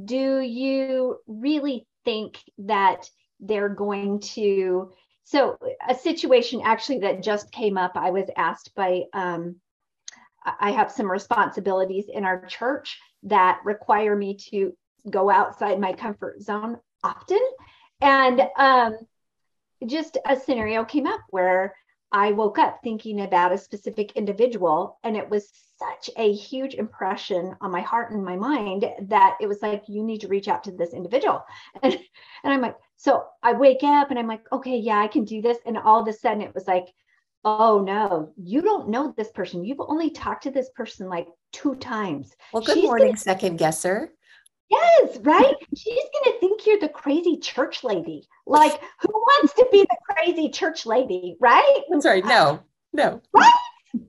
Do 0.06 0.40
you 0.40 1.18
really 1.28 1.86
think 2.04 2.40
that 2.58 3.10
they're 3.40 3.70
going 3.70 4.22
to 4.22 4.92
so 5.24 5.58
a 5.88 5.96
situation 5.96 6.62
actually 6.64 7.00
that 7.00 7.24
just 7.24 7.52
came 7.52 7.78
up 7.78 7.94
i 7.96 8.12
was 8.12 8.30
asked 8.38 8.74
by 8.76 9.02
um, 9.14 9.56
i 10.60 10.72
have 10.72 10.92
some 10.92 11.10
responsibilities 11.10 12.06
in 12.12 12.24
our 12.24 12.46
church 12.46 13.00
that 13.24 13.60
require 13.64 14.16
me 14.16 14.36
to 14.36 14.76
go 15.10 15.30
outside 15.30 15.80
my 15.80 15.94
comfort 15.94 16.42
zone 16.42 16.78
often 17.04 17.42
and 18.02 18.42
um, 18.58 18.98
just 19.86 20.18
a 20.26 20.36
scenario 20.36 20.84
came 20.84 21.08
up 21.08 21.22
where 21.30 21.76
I 22.12 22.34
woke 22.34 22.60
up 22.60 22.80
thinking 22.84 23.22
about 23.22 23.54
a 23.54 23.58
specific 23.58 24.14
individual, 24.14 25.00
and 25.04 25.16
it 25.16 25.30
was 25.30 25.50
such 25.78 26.10
a 26.18 26.34
huge 26.34 26.74
impression 26.74 27.56
on 27.62 27.72
my 27.72 27.80
heart 27.80 28.12
and 28.12 28.24
my 28.24 28.36
mind 28.36 28.86
that 29.04 29.38
it 29.40 29.48
was 29.48 29.62
like, 29.62 29.84
you 29.88 30.04
need 30.04 30.20
to 30.22 30.28
reach 30.28 30.50
out 30.50 30.64
to 30.66 30.72
this 30.72 30.94
individual. 30.94 31.44
And, 31.84 31.94
and 32.44 32.54
I'm 32.54 32.62
like, 32.62 32.76
so 32.98 33.26
I 33.42 33.54
wake 33.54 33.84
up 33.84 34.10
and 34.10 34.20
I'm 34.20 34.28
like, 34.28 34.44
okay, 34.52 34.78
yeah, 34.78 35.00
I 35.00 35.08
can 35.08 35.24
do 35.24 35.42
this. 35.42 35.58
And 35.66 35.78
all 35.78 36.02
of 36.02 36.08
a 36.08 36.14
sudden 36.14 36.42
it 36.42 36.54
was 36.54 36.68
like, 36.68 36.88
oh 37.44 37.82
no, 37.82 38.34
you 38.38 38.62
don't 38.62 38.90
know 38.90 39.14
this 39.18 39.32
person. 39.32 39.64
You've 39.64 39.80
only 39.80 40.10
talked 40.10 40.44
to 40.44 40.52
this 40.52 40.70
person 40.76 41.10
like 41.10 41.28
two 41.52 41.76
times. 41.76 42.36
Well, 42.54 42.64
good 42.64 42.76
She's 42.76 42.84
morning, 42.84 43.08
gonna- 43.08 43.18
second 43.18 43.58
guesser. 43.58 44.14
Yes, 44.70 45.18
right? 45.24 45.54
She's 45.76 45.94
going 46.14 46.34
to 46.34 46.40
think 46.40 46.66
you're 46.66 46.80
the 46.80 46.88
crazy 46.88 47.36
church 47.36 47.84
lady. 47.84 48.26
Like, 48.48 48.80
who 49.02 49.10
wants 49.12 49.54
to 49.56 49.68
be 49.70 49.82
the 49.82 49.98
crazy 50.10 50.48
church 50.48 50.86
lady, 50.86 51.36
right? 51.42 51.82
I'm 51.94 52.00
sorry, 52.00 52.22
no, 52.22 52.62
no. 52.94 53.22
Right? 53.34 53.52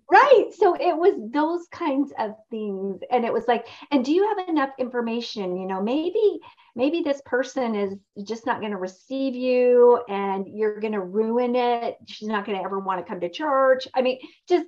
Right. 0.08 0.50
So 0.56 0.74
it 0.74 0.96
was 0.96 1.14
those 1.32 1.66
kinds 1.72 2.12
of 2.16 2.36
things. 2.48 3.00
And 3.10 3.24
it 3.24 3.32
was 3.32 3.48
like, 3.48 3.66
and 3.90 4.04
do 4.04 4.12
you 4.12 4.28
have 4.28 4.48
enough 4.48 4.70
information? 4.78 5.56
You 5.56 5.66
know, 5.66 5.82
maybe, 5.82 6.38
maybe 6.74 7.02
this 7.02 7.20
person 7.24 7.74
is 7.74 7.94
just 8.26 8.46
not 8.46 8.60
going 8.60 8.72
to 8.72 8.78
receive 8.78 9.34
you 9.34 10.02
and 10.08 10.46
you're 10.48 10.80
going 10.80 10.92
to 10.92 11.00
ruin 11.00 11.54
it. 11.54 11.96
She's 12.06 12.28
not 12.28 12.44
going 12.44 12.58
to 12.58 12.64
ever 12.64 12.78
want 12.78 13.04
to 13.04 13.08
come 13.08 13.20
to 13.20 13.28
church. 13.28 13.86
I 13.94 14.02
mean, 14.02 14.18
just 14.48 14.66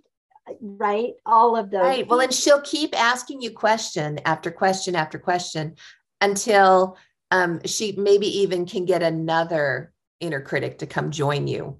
right 0.61 1.15
all 1.25 1.57
of 1.57 1.71
those 1.71 1.81
right 1.81 2.07
well 2.07 2.21
and 2.21 2.33
she'll 2.33 2.61
keep 2.61 2.99
asking 3.01 3.41
you 3.41 3.51
question 3.51 4.21
after 4.27 4.51
question 4.51 4.95
after 4.95 5.19
question 5.19 5.75
until 6.21 6.99
um, 7.31 7.61
she 7.65 7.93
maybe 7.93 8.27
even 8.41 8.67
can 8.67 8.85
get 8.85 9.03
another 9.03 9.93
inner 10.21 10.43
critic 10.43 10.79
to 10.79 10.87
come 10.87 11.11
join 11.11 11.47
you 11.47 11.79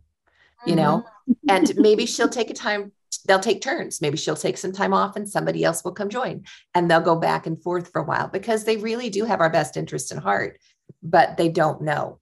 you 0.67 0.77
know 0.77 1.05
mm-hmm. 1.29 1.51
and 1.51 1.73
maybe 1.77 2.07
she'll 2.07 2.29
take 2.29 2.49
a 2.49 2.55
time 2.55 2.91
they'll 3.27 3.41
take 3.41 3.63
turns 3.63 4.01
maybe 4.01 4.17
she'll 4.17 4.37
take 4.37 4.59
some 4.59 4.73
time 4.73 4.93
off 4.93 5.17
and 5.17 5.29
somebody 5.29 5.65
else 5.65 5.85
will 5.85 5.93
come 5.93 6.09
join 6.09 6.43
and 6.75 6.91
they'll 6.91 7.01
go 7.01 7.17
back 7.17 7.47
and 7.47 7.63
forth 7.63 7.91
for 7.91 8.01
a 8.01 8.05
while 8.05 8.29
because 8.29 8.65
they 8.65 8.77
really 8.77 9.11
do 9.11 9.25
have 9.25 9.41
our 9.41 9.51
best 9.51 9.77
interest 9.77 10.13
in 10.13 10.19
heart 10.19 10.59
but 11.03 11.37
they 11.37 11.49
don't 11.49 11.83
know 11.83 12.19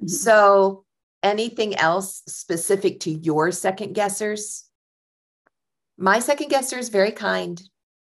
mm-hmm. 0.00 0.08
so 0.08 0.84
anything 1.22 1.74
else 1.76 2.22
specific 2.26 3.00
to 3.00 3.10
your 3.10 3.50
second 3.50 3.94
guessers 3.94 4.64
my 5.98 6.18
second 6.18 6.48
guesser 6.48 6.78
is 6.78 6.88
very 6.88 7.12
kind. 7.12 7.62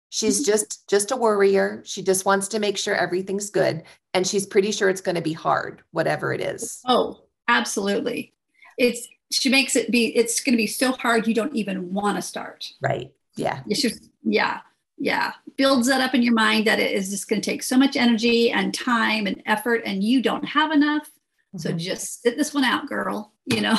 She's 0.10 0.42
mm-hmm. 0.42 0.52
just 0.52 0.90
just 0.90 1.12
a 1.12 1.16
worrier. 1.16 1.84
She 1.86 2.02
just 2.02 2.26
wants 2.26 2.48
to 2.50 2.60
make 2.60 2.78
sure 2.78 2.96
everything's 2.96 3.50
good 3.50 3.84
and 4.14 4.26
she's 4.26 4.46
pretty 4.46 4.72
sure 4.72 4.90
it's 4.90 5.02
going 5.02 5.16
to 5.16 5.22
be 5.22 5.34
hard 5.34 5.84
whatever 5.92 6.34
it 6.34 6.42
is. 6.42 6.82
Oh, 6.88 7.22
absolutely. 7.48 8.34
It's 8.78 9.08
she 9.34 9.50
makes 9.50 9.76
it 9.76 9.92
be 9.92 10.16
it's 10.16 10.42
going 10.42 10.54
to 10.54 10.58
be 10.58 10.68
so 10.68 10.92
hard 10.92 11.28
you 11.28 11.34
don't 11.34 11.56
even 11.56 11.94
want 11.94 12.18
to 12.18 12.22
start. 12.22 12.72
Right. 12.82 13.12
Yeah. 13.36 13.62
It's 13.68 13.82
just 13.82 14.10
yeah. 14.24 14.62
Yeah. 14.98 15.34
Builds 15.58 15.88
that 15.88 16.02
up 16.02 16.14
in 16.14 16.22
your 16.22 16.34
mind 16.34 16.68
that 16.68 16.80
it 16.80 16.92
is 16.92 17.10
just 17.10 17.28
going 17.28 17.42
to 17.42 17.46
take 17.46 17.64
so 17.64 17.78
much 17.78 17.96
energy 17.96 18.52
and 18.52 18.74
time 18.74 19.28
and 19.28 19.42
effort 19.46 19.82
and 19.86 20.04
you 20.04 20.22
don't 20.22 20.46
have 20.46 20.72
enough. 20.72 21.08
Mm-hmm. 21.08 21.58
So 21.60 21.72
just 21.74 22.22
sit 22.22 22.38
this 22.38 22.54
one 22.54 22.64
out, 22.64 22.88
girl, 22.88 23.34
you 23.46 23.62
know. 23.62 23.78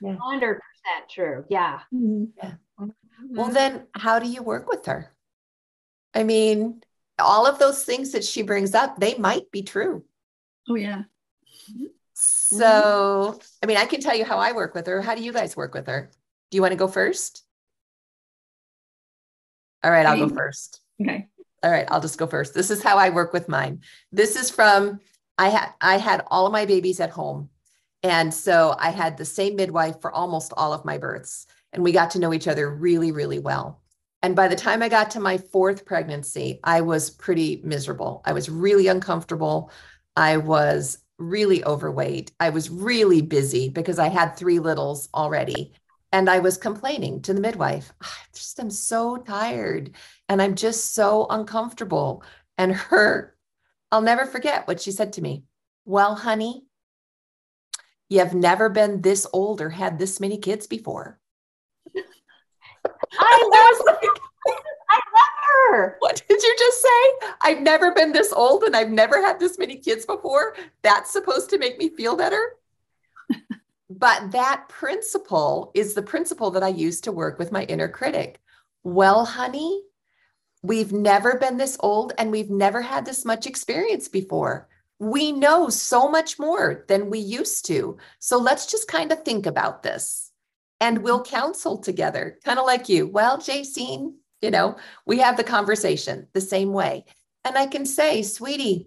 yeah. 0.00 0.14
100 0.16 0.60
true. 1.10 1.44
Yeah. 1.48 1.80
Mm-hmm. 1.92 2.24
yeah. 2.36 2.52
Well, 3.30 3.48
then 3.48 3.86
how 3.94 4.18
do 4.18 4.28
you 4.28 4.42
work 4.42 4.68
with 4.68 4.86
her? 4.86 5.10
I 6.14 6.22
mean, 6.22 6.82
all 7.18 7.46
of 7.46 7.58
those 7.58 7.84
things 7.84 8.12
that 8.12 8.24
she 8.24 8.42
brings 8.42 8.74
up, 8.74 8.98
they 8.98 9.16
might 9.16 9.50
be 9.50 9.62
true. 9.62 10.04
Oh, 10.68 10.74
yeah. 10.74 11.02
Mm-hmm. 12.52 12.58
So, 12.58 13.40
I 13.62 13.66
mean, 13.66 13.76
I 13.76 13.86
can 13.86 14.00
tell 14.00 14.16
you 14.16 14.24
how 14.24 14.38
I 14.38 14.52
work 14.52 14.74
with 14.74 14.86
her. 14.86 15.00
How 15.02 15.14
do 15.14 15.22
you 15.22 15.32
guys 15.32 15.56
work 15.56 15.74
with 15.74 15.86
her? 15.86 16.10
Do 16.50 16.56
you 16.56 16.62
want 16.62 16.72
to 16.72 16.78
go 16.78 16.88
first? 16.88 17.42
All 19.82 19.90
right, 19.90 20.06
I'll 20.06 20.28
go 20.28 20.34
first. 20.34 20.80
Okay. 21.00 21.28
All 21.62 21.70
right, 21.70 21.86
I'll 21.90 22.00
just 22.00 22.18
go 22.18 22.26
first. 22.26 22.54
This 22.54 22.70
is 22.70 22.82
how 22.82 22.96
I 22.96 23.10
work 23.10 23.32
with 23.32 23.48
mine. 23.48 23.80
This 24.12 24.36
is 24.36 24.50
from 24.50 25.00
I 25.38 25.48
had 25.48 25.68
I 25.80 25.98
had 25.98 26.24
all 26.28 26.46
of 26.46 26.52
my 26.52 26.64
babies 26.64 27.00
at 27.00 27.10
home 27.10 27.50
and 28.02 28.32
so 28.32 28.76
I 28.78 28.90
had 28.90 29.16
the 29.16 29.24
same 29.24 29.56
midwife 29.56 30.00
for 30.00 30.12
almost 30.12 30.52
all 30.56 30.72
of 30.72 30.84
my 30.84 30.98
births. 30.98 31.46
And 31.72 31.82
we 31.82 31.92
got 31.92 32.10
to 32.12 32.18
know 32.18 32.32
each 32.32 32.48
other 32.48 32.70
really, 32.70 33.10
really 33.10 33.38
well. 33.38 33.82
And 34.22 34.36
by 34.36 34.48
the 34.48 34.56
time 34.56 34.82
I 34.82 34.88
got 34.88 35.10
to 35.12 35.20
my 35.20 35.38
fourth 35.38 35.84
pregnancy, 35.84 36.60
I 36.64 36.80
was 36.82 37.10
pretty 37.10 37.60
miserable. 37.64 38.22
I 38.24 38.32
was 38.32 38.48
really 38.48 38.86
uncomfortable. 38.86 39.70
I 40.14 40.36
was 40.36 40.98
really 41.18 41.64
overweight. 41.64 42.32
I 42.40 42.50
was 42.50 42.70
really 42.70 43.22
busy 43.22 43.68
because 43.68 43.98
I 43.98 44.08
had 44.08 44.36
three 44.36 44.58
littles 44.58 45.08
already. 45.14 45.72
And 46.12 46.30
I 46.30 46.38
was 46.38 46.56
complaining 46.56 47.20
to 47.22 47.34
the 47.34 47.40
midwife, 47.40 47.92
ah, 48.02 48.18
I 48.22 48.26
just 48.32 48.58
am 48.60 48.70
so 48.70 49.16
tired 49.16 49.90
and 50.28 50.40
I'm 50.40 50.54
just 50.54 50.94
so 50.94 51.26
uncomfortable. 51.28 52.22
And 52.56 52.72
her, 52.72 53.36
I'll 53.90 54.02
never 54.02 54.24
forget 54.24 54.66
what 54.66 54.80
she 54.80 54.92
said 54.92 55.14
to 55.14 55.22
me. 55.22 55.44
Well, 55.84 56.14
honey, 56.14 56.64
you 58.08 58.20
have 58.20 58.34
never 58.34 58.68
been 58.68 59.02
this 59.02 59.26
old 59.32 59.60
or 59.60 59.70
had 59.70 59.98
this 59.98 60.20
many 60.20 60.38
kids 60.38 60.66
before. 60.66 61.18
I 63.18 63.72
love 63.88 63.98
I 64.88 65.00
love 65.12 65.35
What 65.98 66.22
did 66.28 66.42
you 66.42 66.56
just 66.58 66.82
say? 66.82 67.28
I've 67.42 67.60
never 67.60 67.92
been 67.92 68.12
this 68.12 68.32
old 68.32 68.62
and 68.62 68.76
I've 68.76 68.90
never 68.90 69.20
had 69.22 69.38
this 69.38 69.58
many 69.58 69.76
kids 69.76 70.06
before. 70.06 70.54
That's 70.82 71.12
supposed 71.12 71.50
to 71.50 71.58
make 71.58 71.78
me 71.78 71.88
feel 71.90 72.16
better. 72.16 72.56
but 73.90 74.32
that 74.32 74.68
principle 74.68 75.70
is 75.74 75.94
the 75.94 76.02
principle 76.02 76.50
that 76.52 76.62
I 76.62 76.68
use 76.68 77.00
to 77.02 77.12
work 77.12 77.38
with 77.38 77.52
my 77.52 77.64
inner 77.64 77.88
critic. 77.88 78.40
Well, 78.82 79.24
honey, 79.24 79.82
we've 80.62 80.92
never 80.92 81.38
been 81.38 81.56
this 81.56 81.76
old 81.80 82.12
and 82.18 82.30
we've 82.30 82.50
never 82.50 82.82
had 82.82 83.04
this 83.04 83.24
much 83.24 83.46
experience 83.46 84.08
before 84.08 84.68
we 84.98 85.32
know 85.32 85.68
so 85.68 86.08
much 86.08 86.38
more 86.38 86.84
than 86.88 87.10
we 87.10 87.18
used 87.18 87.66
to. 87.66 87.98
So 88.18 88.38
let's 88.38 88.66
just 88.66 88.88
kind 88.88 89.12
of 89.12 89.24
think 89.24 89.46
about 89.46 89.82
this 89.82 90.32
and 90.80 91.02
we'll 91.02 91.22
counsel 91.22 91.78
together, 91.78 92.38
kind 92.44 92.58
of 92.58 92.66
like 92.66 92.88
you. 92.88 93.06
Well, 93.06 93.38
Jacine, 93.38 94.14
you 94.46 94.52
know, 94.52 94.76
we 95.06 95.18
have 95.18 95.36
the 95.36 95.42
conversation 95.42 96.28
the 96.32 96.40
same 96.40 96.72
way. 96.72 97.04
And 97.44 97.58
I 97.58 97.66
can 97.66 97.84
say, 97.84 98.22
sweetie, 98.22 98.86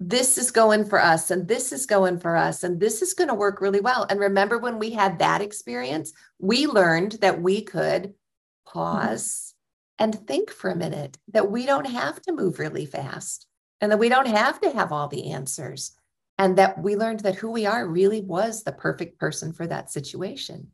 this 0.00 0.38
is 0.38 0.50
going 0.50 0.86
for 0.86 0.98
us 0.98 1.30
and 1.30 1.46
this 1.46 1.70
is 1.70 1.84
going 1.84 2.18
for 2.18 2.34
us 2.34 2.64
and 2.64 2.80
this 2.80 3.02
is 3.02 3.12
going 3.12 3.28
to 3.28 3.34
work 3.34 3.60
really 3.60 3.80
well. 3.80 4.06
And 4.08 4.18
remember 4.18 4.56
when 4.56 4.78
we 4.78 4.92
had 4.92 5.18
that 5.18 5.42
experience, 5.42 6.14
we 6.38 6.66
learned 6.66 7.12
that 7.20 7.42
we 7.42 7.60
could 7.60 8.04
mm-hmm. 8.04 8.72
pause 8.72 9.52
and 9.98 10.14
think 10.26 10.50
for 10.50 10.70
a 10.70 10.76
minute, 10.76 11.18
that 11.28 11.50
we 11.50 11.66
don't 11.66 11.88
have 11.88 12.22
to 12.22 12.32
move 12.32 12.58
really 12.58 12.86
fast 12.86 13.46
and 13.82 13.92
that 13.92 13.98
we 13.98 14.08
don't 14.08 14.28
have 14.28 14.58
to 14.62 14.70
have 14.70 14.92
all 14.92 15.08
the 15.08 15.32
answers 15.32 15.92
and 16.38 16.56
that 16.56 16.82
we 16.82 16.96
learned 16.96 17.20
that 17.20 17.34
who 17.34 17.50
we 17.50 17.66
are 17.66 17.86
really 17.86 18.22
was 18.22 18.64
the 18.64 18.72
perfect 18.72 19.18
person 19.18 19.52
for 19.52 19.66
that 19.66 19.90
situation 19.90 20.68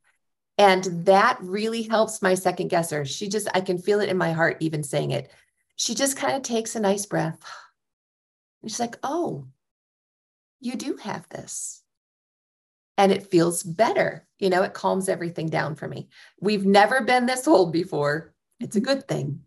and 0.63 0.85
that 1.07 1.39
really 1.41 1.83
helps 1.83 2.23
my 2.23 2.35
second 2.35 2.69
guesser. 2.69 3.05
She 3.05 3.29
just 3.29 3.49
i 3.53 3.61
can 3.61 3.79
feel 3.79 4.01
it 4.01 4.09
in 4.09 4.17
my 4.17 4.33
heart 4.33 4.59
even 4.61 4.85
saying 4.85 5.11
it. 5.11 5.31
She 5.75 5.95
just 5.95 6.17
kind 6.17 6.37
of 6.37 6.43
takes 6.43 6.77
a 6.77 6.81
nice 6.81 7.05
breath. 7.05 7.41
And 8.63 8.71
she's 8.71 8.81
like 8.81 8.97
oh 9.03 9.47
you 10.61 10.77
do 10.77 10.97
have 11.03 11.29
this. 11.31 11.83
And 12.97 13.11
it 13.11 13.27
feels 13.27 13.65
better 13.65 14.27
you 14.39 14.51
know 14.51 14.63
it 14.63 14.75
calms 14.75 15.09
everything 15.09 15.49
down 15.49 15.75
for 15.75 15.89
me. 15.89 16.09
We've 16.41 16.65
never 16.65 17.03
been 17.03 17.27
this 17.27 17.49
old 17.49 17.73
before. 17.73 18.33
It's 18.61 18.77
a 18.77 18.81
good 18.81 19.09
thing. 19.09 19.41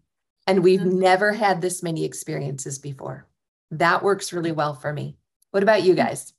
And 0.47 0.63
we've 0.63 0.81
mm-hmm. 0.81 0.99
never 0.99 1.31
had 1.31 1.61
this 1.61 1.81
many 1.81 2.03
experiences 2.03 2.77
before. 2.77 3.25
That 3.71 4.03
works 4.03 4.33
really 4.33 4.51
well 4.51 4.73
for 4.73 4.91
me. 4.91 5.15
What 5.51 5.63
about 5.63 5.83
you 5.83 5.95
guys? 5.95 6.33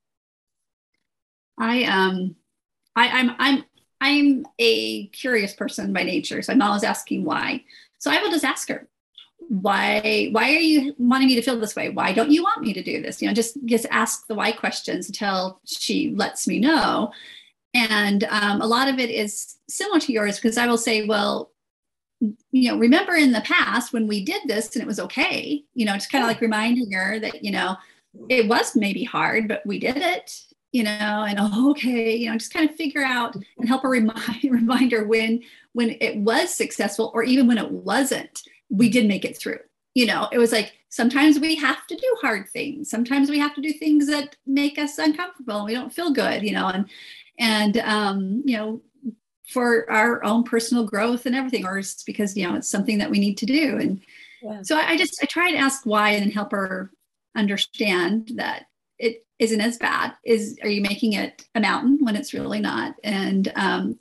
I 1.59 1.85
um 1.85 2.37
I, 2.95 3.09
I'm 3.09 3.30
I'm 3.38 3.64
I'm 4.00 4.47
a 4.59 5.07
curious 5.09 5.55
person 5.55 5.93
by 5.93 6.03
nature, 6.03 6.43
so 6.43 6.53
I'm 6.53 6.62
always 6.62 6.85
asking 6.85 7.25
why. 7.25 7.65
So 7.99 8.11
I 8.11 8.21
will 8.23 8.31
just 8.31 8.45
ask 8.45 8.69
her, 8.69 8.88
why 9.49 10.29
why 10.33 10.45
are 10.45 10.61
you 10.61 10.95
wanting 10.99 11.29
me 11.29 11.35
to 11.37 11.43
feel 11.43 11.59
this 11.59 11.76
way? 11.76 11.88
Why 11.91 12.12
don't 12.12 12.33
you 12.33 12.43
want 12.43 12.62
me 12.62 12.73
to 12.73 12.83
do 12.83 13.00
this? 13.00 13.23
You 13.23 13.29
know, 13.29 13.35
just 13.35 13.57
just 13.65 13.87
ask 13.91 14.26
the 14.26 14.35
why 14.35 14.53
questions 14.53 15.09
until 15.09 15.61
she 15.65 16.12
lets 16.17 16.49
me 16.49 16.59
know. 16.59 17.12
And 17.75 18.25
um, 18.25 18.62
a 18.62 18.67
lot 18.67 18.88
of 18.88 18.99
it 18.99 19.11
is 19.11 19.57
similar 19.69 20.00
to 20.00 20.12
yours 20.12 20.37
because 20.37 20.57
I 20.57 20.67
will 20.67 20.79
say, 20.79 21.07
well, 21.07 21.53
you 22.21 22.71
know, 22.71 22.79
remember 22.79 23.15
in 23.15 23.33
the 23.33 23.43
past 23.43 23.93
when 23.93 24.07
we 24.07 24.25
did 24.25 24.43
this 24.47 24.75
and 24.75 24.83
it 24.83 24.87
was 24.87 25.00
okay, 25.00 25.62
you 25.75 25.85
know, 25.85 25.93
just 25.95 26.11
kind 26.11 26.25
of 26.25 26.29
like 26.29 26.41
reminding 26.41 26.91
her 26.93 27.19
that, 27.21 27.45
you 27.45 27.50
know, 27.50 27.76
it 28.31 28.49
was 28.49 28.75
maybe 28.75 29.05
hard, 29.05 29.47
but 29.47 29.65
we 29.67 29.79
did 29.79 29.99
it, 29.99 30.41
you 30.76 30.83
know, 30.83 31.25
and 31.26 31.38
oh, 31.40 31.71
okay, 31.71 32.14
you 32.14 32.28
know, 32.28 32.37
just 32.37 32.52
kind 32.52 32.68
of 32.68 32.76
figure 32.76 33.02
out 33.02 33.35
and 33.35 33.66
help 33.66 33.83
her 33.83 33.88
remind 33.88 34.45
reminder 34.45 35.06
when 35.06 35.42
when 35.73 35.97
it 36.02 36.18
was 36.18 36.54
successful 36.54 37.11
or 37.14 37.23
even 37.23 37.47
when 37.47 37.56
it 37.56 37.71
wasn't, 37.71 38.42
we 38.68 38.90
did 38.90 39.09
make 39.09 39.25
it 39.25 39.38
through. 39.38 39.59
you 39.95 40.04
know, 40.04 40.28
it 40.30 40.37
was 40.37 40.52
like 40.52 40.75
sometimes 40.90 41.40
we 41.40 41.54
have 41.54 41.87
to 41.87 41.97
do 41.97 42.16
hard 42.21 42.47
things. 42.50 42.90
Sometimes 42.90 43.30
we 43.30 43.38
have 43.38 43.54
to 43.54 43.62
do 43.62 43.73
things 43.73 44.06
that 44.09 44.37
make 44.47 44.76
us 44.76 44.99
uncomfortable 44.99 45.56
and 45.56 45.64
we 45.64 45.73
don't 45.73 45.95
feel 45.95 46.11
good, 46.11 46.42
you 46.42 46.52
know, 46.52 46.68
and 46.68 46.85
and 47.38 47.78
um, 47.78 48.42
you 48.45 48.59
know, 48.59 48.83
for 49.49 49.90
our 49.90 50.23
own 50.25 50.42
personal 50.45 50.85
growth 50.85 51.25
and 51.25 51.35
everything, 51.35 51.64
or 51.64 51.78
it's 51.78 52.02
because 52.02 52.37
you 52.37 52.47
know 52.47 52.54
it's 52.54 52.68
something 52.68 52.99
that 52.99 53.11
we 53.11 53.18
need 53.18 53.38
to 53.38 53.47
do. 53.47 53.78
And 53.78 54.02
yeah. 54.42 54.61
so 54.61 54.76
I, 54.76 54.90
I 54.90 54.97
just 54.99 55.18
I 55.23 55.25
try 55.25 55.50
to 55.52 55.56
ask 55.56 55.87
why 55.87 56.11
and 56.11 56.30
help 56.30 56.52
her 56.52 56.90
understand 57.35 58.33
that 58.35 58.66
it 58.99 59.25
isn't 59.38 59.61
as 59.61 59.76
bad. 59.78 60.14
Is 60.25 60.59
are 60.62 60.69
you 60.69 60.81
making 60.81 61.12
it 61.14 61.47
a 61.55 61.61
mountain 61.61 61.99
when 62.00 62.16
it's 62.16 62.35
really 62.35 62.61
not? 62.61 62.95
And 63.05 63.52
um, 63.55 63.99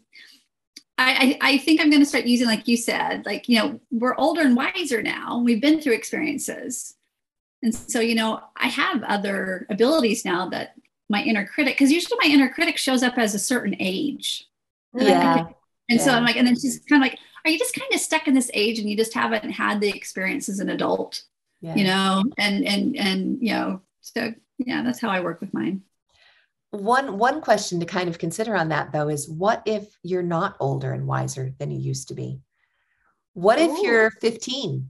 I, 0.97 1.37
I 1.41 1.57
think 1.57 1.81
I'm 1.81 1.89
going 1.89 2.01
to 2.01 2.07
start 2.07 2.25
using, 2.25 2.47
like 2.47 2.67
you 2.67 2.77
said, 2.77 3.25
like, 3.25 3.49
you 3.49 3.59
know, 3.59 3.79
we're 3.91 4.15
older 4.15 4.41
and 4.41 4.55
wiser 4.55 5.01
now. 5.01 5.39
We've 5.39 5.61
been 5.61 5.81
through 5.81 5.93
experiences. 5.93 6.95
And 7.61 7.75
so, 7.75 7.99
you 7.99 8.15
know, 8.15 8.41
I 8.55 8.67
have 8.67 9.03
other 9.03 9.65
abilities 9.69 10.23
now 10.23 10.47
that 10.49 10.75
my 11.09 11.21
inner 11.21 11.45
critic, 11.45 11.75
because 11.75 11.91
usually 11.91 12.17
my 12.23 12.33
inner 12.33 12.49
critic 12.49 12.77
shows 12.77 13.03
up 13.03 13.17
as 13.17 13.35
a 13.35 13.39
certain 13.39 13.75
age. 13.79 14.45
Yeah. 14.93 15.47
And 15.89 15.99
yeah. 15.99 16.05
so 16.05 16.11
I'm 16.11 16.23
like, 16.23 16.37
and 16.37 16.47
then 16.47 16.57
she's 16.57 16.79
kind 16.87 17.03
of 17.03 17.09
like, 17.09 17.19
are 17.43 17.51
you 17.51 17.59
just 17.59 17.75
kind 17.75 17.93
of 17.93 17.99
stuck 17.99 18.27
in 18.27 18.33
this 18.33 18.49
age 18.53 18.79
and 18.79 18.89
you 18.89 18.95
just 18.95 19.13
haven't 19.13 19.51
had 19.51 19.81
the 19.81 19.89
experience 19.89 20.47
as 20.47 20.59
an 20.59 20.69
adult? 20.69 21.23
Yeah. 21.61 21.75
You 21.75 21.83
know, 21.83 22.23
and 22.37 22.65
and 22.65 22.97
and 22.97 23.37
you 23.41 23.53
know, 23.53 23.81
so 24.13 24.33
yeah, 24.57 24.83
that's 24.83 25.01
how 25.01 25.09
I 25.09 25.21
work 25.21 25.41
with 25.41 25.53
mine. 25.53 25.81
One 26.71 27.17
one 27.17 27.41
question 27.41 27.79
to 27.79 27.85
kind 27.85 28.09
of 28.09 28.19
consider 28.19 28.55
on 28.55 28.69
that 28.69 28.91
though 28.91 29.09
is 29.09 29.29
what 29.29 29.63
if 29.65 29.97
you're 30.03 30.23
not 30.23 30.57
older 30.59 30.91
and 30.91 31.07
wiser 31.07 31.53
than 31.57 31.71
you 31.71 31.79
used 31.79 32.09
to 32.09 32.13
be? 32.13 32.41
What 33.33 33.59
if 33.59 33.71
Ooh. 33.71 33.81
you're 33.81 34.11
15? 34.21 34.89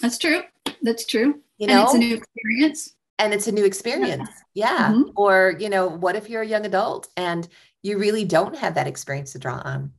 That's 0.00 0.18
true. 0.18 0.42
That's 0.82 1.04
true. 1.04 1.40
You 1.58 1.66
know, 1.66 1.80
and 1.80 1.82
it's 1.84 1.94
a 1.94 1.98
new 1.98 2.16
experience. 2.16 2.94
And 3.18 3.34
it's 3.34 3.48
a 3.48 3.52
new 3.52 3.64
experience. 3.64 4.30
Yeah. 4.54 4.70
yeah. 4.72 4.92
Mm-hmm. 4.92 5.10
Or, 5.16 5.56
you 5.58 5.68
know, 5.68 5.88
what 5.88 6.14
if 6.14 6.30
you're 6.30 6.42
a 6.42 6.46
young 6.46 6.64
adult 6.64 7.08
and 7.16 7.46
you 7.82 7.98
really 7.98 8.24
don't 8.24 8.56
have 8.56 8.74
that 8.76 8.86
experience 8.86 9.32
to 9.32 9.38
draw 9.38 9.56
on? 9.56 9.92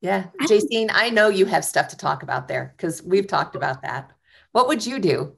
Yeah. 0.00 0.26
Jacine, 0.46 0.90
I 0.92 1.10
know 1.10 1.28
you 1.28 1.46
have 1.46 1.64
stuff 1.64 1.88
to 1.88 1.96
talk 1.96 2.22
about 2.22 2.46
there 2.46 2.74
because 2.76 3.02
we've 3.02 3.26
talked 3.26 3.56
about 3.56 3.82
that. 3.82 4.12
What 4.52 4.68
would 4.68 4.86
you 4.86 4.98
do? 4.98 5.34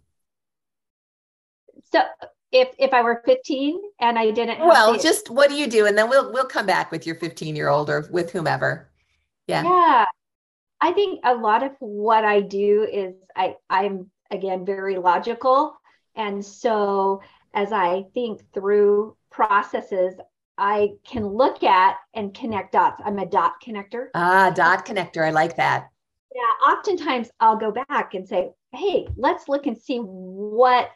So 1.92 2.02
if 2.52 2.68
if 2.78 2.92
I 2.92 3.02
were 3.02 3.22
15 3.24 3.80
and 4.00 4.18
I 4.18 4.30
didn't 4.30 4.60
well 4.60 4.98
just 4.98 5.30
what 5.30 5.50
do 5.50 5.56
you 5.56 5.66
do? 5.66 5.86
And 5.86 5.96
then 5.96 6.08
we'll 6.08 6.32
we'll 6.32 6.46
come 6.46 6.66
back 6.66 6.90
with 6.90 7.06
your 7.06 7.14
15 7.16 7.54
year 7.56 7.68
old 7.68 7.90
or 7.90 8.08
with 8.10 8.32
whomever. 8.32 8.90
Yeah. 9.46 9.62
Yeah. 9.62 10.06
I 10.80 10.92
think 10.92 11.20
a 11.24 11.34
lot 11.34 11.62
of 11.62 11.72
what 11.78 12.24
I 12.24 12.40
do 12.40 12.88
is 12.90 13.14
I 13.36 13.56
I'm 13.68 14.10
again 14.30 14.64
very 14.64 14.98
logical. 14.98 15.74
And 16.16 16.44
so 16.44 17.22
as 17.54 17.72
I 17.72 18.04
think 18.14 18.42
through 18.52 19.16
processes 19.30 20.14
I 20.58 20.90
can 21.06 21.26
look 21.26 21.62
at 21.62 21.96
and 22.14 22.34
connect 22.34 22.72
dots. 22.72 23.00
I'm 23.04 23.18
a 23.18 23.26
dot 23.26 23.54
connector. 23.64 24.08
Ah 24.14 24.50
dot 24.50 24.84
connector. 24.84 25.24
I 25.24 25.30
like 25.30 25.56
that. 25.56 25.88
Yeah. 26.34 26.72
Oftentimes 26.72 27.30
I'll 27.38 27.56
go 27.56 27.70
back 27.70 28.14
and 28.14 28.26
say 28.26 28.50
hey 28.72 29.06
let's 29.16 29.48
look 29.48 29.66
and 29.66 29.78
see 29.78 29.98
what 29.98 30.90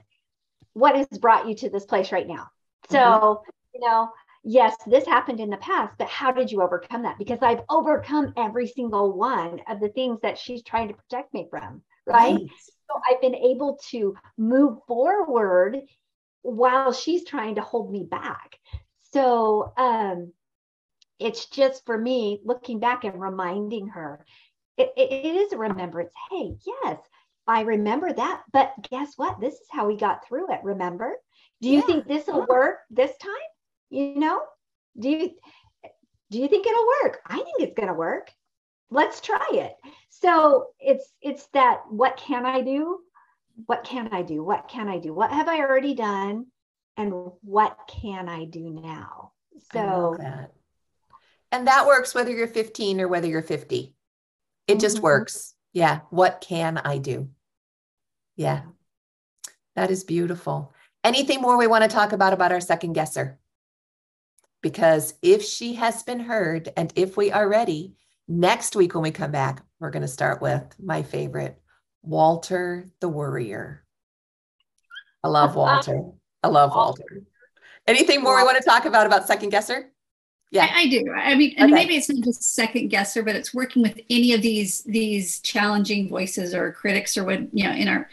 what 0.74 0.96
has 0.96 1.18
brought 1.18 1.48
you 1.48 1.54
to 1.56 1.70
this 1.70 1.86
place 1.86 2.12
right 2.12 2.26
now? 2.26 2.48
So 2.90 2.98
mm-hmm. 2.98 3.50
you 3.74 3.80
know 3.80 4.10
yes 4.44 4.76
this 4.86 5.06
happened 5.06 5.40
in 5.40 5.48
the 5.48 5.56
past 5.56 5.94
but 5.98 6.06
how 6.06 6.30
did 6.30 6.52
you 6.52 6.62
overcome 6.62 7.02
that? 7.02 7.18
Because 7.18 7.38
i've 7.40 7.62
overcome 7.70 8.32
every 8.36 8.68
single 8.68 9.12
one 9.16 9.60
of 9.68 9.80
the 9.80 9.88
things 9.88 10.20
that 10.22 10.38
she's 10.38 10.62
trying 10.62 10.88
to 10.88 10.94
protect 10.94 11.32
me 11.32 11.46
from 11.48 11.82
right, 12.06 12.34
right. 12.34 12.40
so 12.68 13.00
i've 13.08 13.20
been 13.22 13.34
able 13.34 13.78
to 13.90 14.14
move 14.36 14.78
forward 14.86 15.80
while 16.42 16.92
she's 16.92 17.24
trying 17.24 17.54
to 17.54 17.62
hold 17.62 17.90
me 17.90 18.04
back. 18.04 18.58
So 19.12 19.72
um 19.76 20.32
it's 21.18 21.46
just 21.46 21.86
for 21.86 21.96
me 21.96 22.40
looking 22.44 22.80
back 22.80 23.04
and 23.04 23.18
reminding 23.20 23.88
her 23.88 24.24
it, 24.76 24.92
it, 24.96 25.10
it 25.10 25.36
is 25.36 25.52
a 25.52 25.56
remembrance. 25.56 26.12
Hey 26.30 26.56
yes 26.66 26.98
I 27.46 27.62
remember 27.62 28.12
that. 28.12 28.42
But 28.52 28.72
guess 28.90 29.12
what? 29.16 29.40
This 29.40 29.54
is 29.54 29.66
how 29.70 29.86
we 29.86 29.96
got 29.96 30.26
through 30.26 30.52
it. 30.52 30.60
Remember? 30.62 31.12
Do 31.60 31.68
you 31.68 31.76
yeah. 31.76 31.82
think 31.82 32.06
this 32.06 32.26
will 32.26 32.46
work 32.48 32.78
this 32.90 33.16
time? 33.18 33.32
You 33.90 34.16
know? 34.16 34.40
Do 34.98 35.08
you 35.08 35.30
do 36.30 36.38
you 36.38 36.48
think 36.48 36.66
it'll 36.66 36.86
work? 37.02 37.20
I 37.26 37.36
think 37.36 37.60
it's 37.60 37.74
going 37.74 37.88
to 37.88 37.94
work. 37.94 38.30
Let's 38.90 39.20
try 39.20 39.46
it. 39.52 39.74
So 40.10 40.66
it's 40.80 41.12
it's 41.20 41.46
that 41.48 41.82
what 41.88 42.16
can 42.16 42.46
I 42.46 42.60
do? 42.60 43.00
What 43.66 43.84
can 43.84 44.08
I 44.12 44.22
do? 44.22 44.42
What 44.42 44.68
can 44.68 44.88
I 44.88 44.98
do? 44.98 45.14
What 45.14 45.30
have 45.30 45.48
I 45.48 45.60
already 45.60 45.94
done? 45.94 46.46
And 46.96 47.12
what 47.42 47.76
can 48.02 48.28
I 48.28 48.44
do 48.44 48.70
now? 48.70 49.32
So 49.72 50.16
that. 50.18 50.52
And 51.50 51.66
that 51.66 51.86
works 51.86 52.14
whether 52.14 52.30
you're 52.30 52.48
15 52.48 53.00
or 53.00 53.08
whether 53.08 53.28
you're 53.28 53.42
50. 53.42 53.94
It 54.66 54.72
mm-hmm. 54.72 54.80
just 54.80 55.00
works. 55.00 55.53
Yeah. 55.74 56.00
What 56.08 56.40
can 56.40 56.78
I 56.78 56.96
do? 56.96 57.28
Yeah. 58.36 58.62
That 59.76 59.90
is 59.90 60.04
beautiful. 60.04 60.72
Anything 61.02 61.42
more 61.42 61.58
we 61.58 61.66
want 61.66 61.82
to 61.82 61.90
talk 61.94 62.12
about 62.12 62.32
about 62.32 62.52
our 62.52 62.60
second 62.60 62.94
guesser? 62.94 63.38
Because 64.62 65.12
if 65.20 65.42
she 65.42 65.74
has 65.74 66.02
been 66.02 66.20
heard 66.20 66.70
and 66.76 66.90
if 66.96 67.18
we 67.18 67.30
are 67.30 67.46
ready, 67.46 67.96
next 68.26 68.74
week 68.74 68.94
when 68.94 69.02
we 69.02 69.10
come 69.10 69.30
back, 69.30 69.62
we're 69.78 69.90
going 69.90 70.02
to 70.02 70.08
start 70.08 70.40
with 70.40 70.64
my 70.82 71.02
favorite, 71.02 71.60
Walter 72.02 72.88
the 73.00 73.08
Worrier. 73.08 73.84
I 75.22 75.28
love 75.28 75.54
Walter. 75.56 76.00
I 76.42 76.48
love 76.48 76.70
Walter. 76.74 77.24
Anything 77.86 78.22
more 78.22 78.36
we 78.36 78.44
want 78.44 78.56
to 78.56 78.64
talk 78.64 78.86
about 78.86 79.06
about 79.06 79.26
second 79.26 79.50
guesser? 79.50 79.90
Yeah, 80.50 80.68
I, 80.72 80.82
I 80.82 80.86
do. 80.88 81.12
I 81.12 81.34
mean, 81.34 81.54
and 81.56 81.72
okay. 81.72 81.82
maybe 81.82 81.96
it's 81.96 82.08
not 82.08 82.24
just 82.24 82.54
second 82.54 82.88
guesser, 82.88 83.22
but 83.22 83.34
it's 83.34 83.52
working 83.52 83.82
with 83.82 83.98
any 84.08 84.32
of 84.32 84.42
these 84.42 84.82
these 84.82 85.40
challenging 85.40 86.08
voices 86.08 86.54
or 86.54 86.72
critics 86.72 87.16
or 87.16 87.24
what 87.24 87.40
you 87.52 87.64
know 87.64 87.72
in 87.72 87.88
our. 87.88 88.08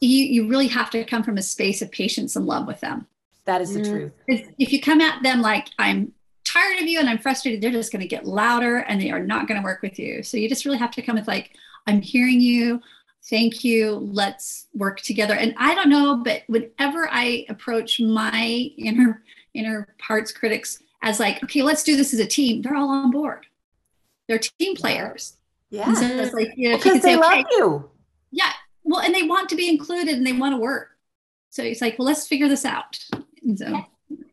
You 0.00 0.24
you 0.24 0.48
really 0.48 0.68
have 0.68 0.90
to 0.90 1.04
come 1.04 1.22
from 1.22 1.38
a 1.38 1.42
space 1.42 1.82
of 1.82 1.90
patience 1.90 2.36
and 2.36 2.46
love 2.46 2.66
with 2.66 2.80
them. 2.80 3.06
That 3.44 3.60
is 3.60 3.74
the 3.74 3.80
mm. 3.80 3.90
truth. 3.90 4.12
If, 4.28 4.48
if 4.58 4.72
you 4.72 4.80
come 4.80 5.00
at 5.00 5.22
them 5.22 5.42
like 5.42 5.68
I'm 5.78 6.12
tired 6.44 6.80
of 6.80 6.86
you 6.86 7.00
and 7.00 7.08
I'm 7.08 7.18
frustrated, 7.18 7.60
they're 7.60 7.70
just 7.70 7.92
going 7.92 8.02
to 8.02 8.08
get 8.08 8.26
louder 8.26 8.78
and 8.78 9.00
they 9.00 9.10
are 9.10 9.22
not 9.22 9.48
going 9.48 9.60
to 9.60 9.64
work 9.64 9.82
with 9.82 9.98
you. 9.98 10.22
So 10.22 10.36
you 10.36 10.48
just 10.48 10.64
really 10.64 10.78
have 10.78 10.90
to 10.92 11.02
come 11.02 11.16
with 11.16 11.28
like, 11.28 11.52
I'm 11.86 12.00
hearing 12.00 12.40
you. 12.40 12.80
Thank 13.24 13.64
you. 13.64 13.92
Let's 14.12 14.66
work 14.74 15.00
together. 15.00 15.34
And 15.34 15.54
I 15.56 15.74
don't 15.74 15.88
know, 15.88 16.22
but 16.24 16.42
whenever 16.48 17.08
I 17.10 17.46
approach 17.48 18.00
my 18.00 18.70
inner 18.76 19.22
inner 19.54 19.94
parts 19.98 20.32
critics, 20.32 20.82
as 21.02 21.20
like, 21.20 21.42
okay, 21.44 21.62
let's 21.62 21.82
do 21.82 21.96
this 21.96 22.14
as 22.14 22.20
a 22.20 22.26
team, 22.26 22.62
they're 22.62 22.76
all 22.76 22.90
on 22.90 23.10
board. 23.10 23.46
They're 24.28 24.38
team 24.38 24.76
players. 24.76 25.36
Yeah. 25.70 25.92
So 25.94 26.06
it's 26.06 26.32
like, 26.32 26.52
you 26.56 26.70
know, 26.70 26.76
because 26.76 27.02
they 27.02 27.14
say, 27.14 27.16
love 27.16 27.32
okay, 27.32 27.44
you. 27.50 27.90
Yeah. 28.30 28.52
Well, 28.84 29.00
and 29.00 29.14
they 29.14 29.22
want 29.24 29.48
to 29.50 29.56
be 29.56 29.68
included 29.68 30.16
and 30.16 30.26
they 30.26 30.32
want 30.32 30.54
to 30.54 30.58
work. 30.58 30.90
So 31.50 31.62
it's 31.62 31.80
like, 31.80 31.98
well, 31.98 32.06
let's 32.06 32.26
figure 32.26 32.48
this 32.48 32.64
out. 32.64 32.98
And 33.42 33.58
so 33.58 33.84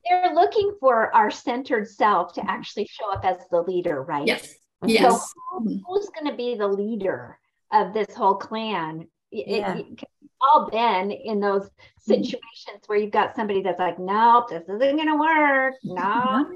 they're 0.07 0.33
looking 0.33 0.75
for 0.79 1.13
our 1.15 1.31
centered 1.31 1.87
self 1.87 2.33
to 2.33 2.49
actually 2.49 2.85
show 2.85 3.11
up 3.11 3.25
as 3.25 3.37
the 3.51 3.61
leader, 3.61 4.03
right? 4.03 4.25
Yes. 4.25 4.55
Yes. 4.85 5.11
So 5.11 5.59
who's 5.59 6.09
going 6.09 6.29
to 6.29 6.35
be 6.35 6.55
the 6.55 6.67
leader 6.67 7.37
of 7.71 7.93
this 7.93 8.13
whole 8.15 8.35
clan? 8.35 9.07
Yeah. 9.31 9.75
It, 9.75 9.85
it, 9.87 10.03
all 10.41 10.69
been 10.69 11.11
in 11.11 11.39
those 11.39 11.65
mm-hmm. 11.65 12.23
situations 12.23 12.83
where 12.87 12.97
you've 12.97 13.11
got 13.11 13.35
somebody 13.35 13.61
that's 13.61 13.79
like, 13.79 13.99
nope, 13.99 14.49
this 14.49 14.63
isn't 14.63 14.95
going 14.95 15.07
to 15.07 15.17
work. 15.17 15.75
No. 15.83 16.49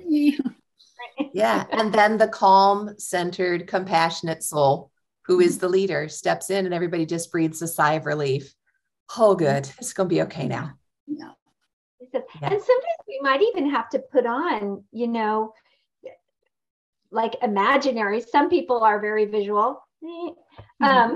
yeah. 1.33 1.65
And 1.71 1.93
then 1.93 2.17
the 2.17 2.27
calm, 2.27 2.95
centered, 2.97 3.67
compassionate 3.67 4.43
soul 4.43 4.91
who 5.25 5.39
is 5.39 5.57
the 5.57 5.69
leader 5.69 6.07
steps 6.09 6.49
in 6.49 6.65
and 6.65 6.73
everybody 6.73 7.05
just 7.05 7.31
breathes 7.31 7.61
a 7.61 7.67
sigh 7.67 7.93
of 7.93 8.05
relief. 8.05 8.53
Oh, 9.17 9.35
good. 9.35 9.69
It's 9.79 9.93
going 9.93 10.09
to 10.09 10.15
be 10.15 10.21
okay 10.23 10.47
now. 10.47 10.73
Yeah. 11.07 11.31
And 12.13 12.61
sometimes 12.61 12.99
we 13.07 13.19
might 13.21 13.41
even 13.41 13.69
have 13.69 13.89
to 13.89 13.99
put 13.99 14.25
on, 14.25 14.83
you 14.91 15.07
know, 15.07 15.53
like 17.11 17.35
imaginary. 17.41 18.21
Some 18.21 18.49
people 18.49 18.83
are 18.83 18.99
very 18.99 19.25
visual. 19.25 19.81
Mm-hmm. 20.03 20.39
Um, 20.83 21.15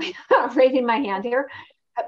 raising 0.56 0.86
my 0.86 0.96
hand 0.96 1.24
here, 1.24 1.50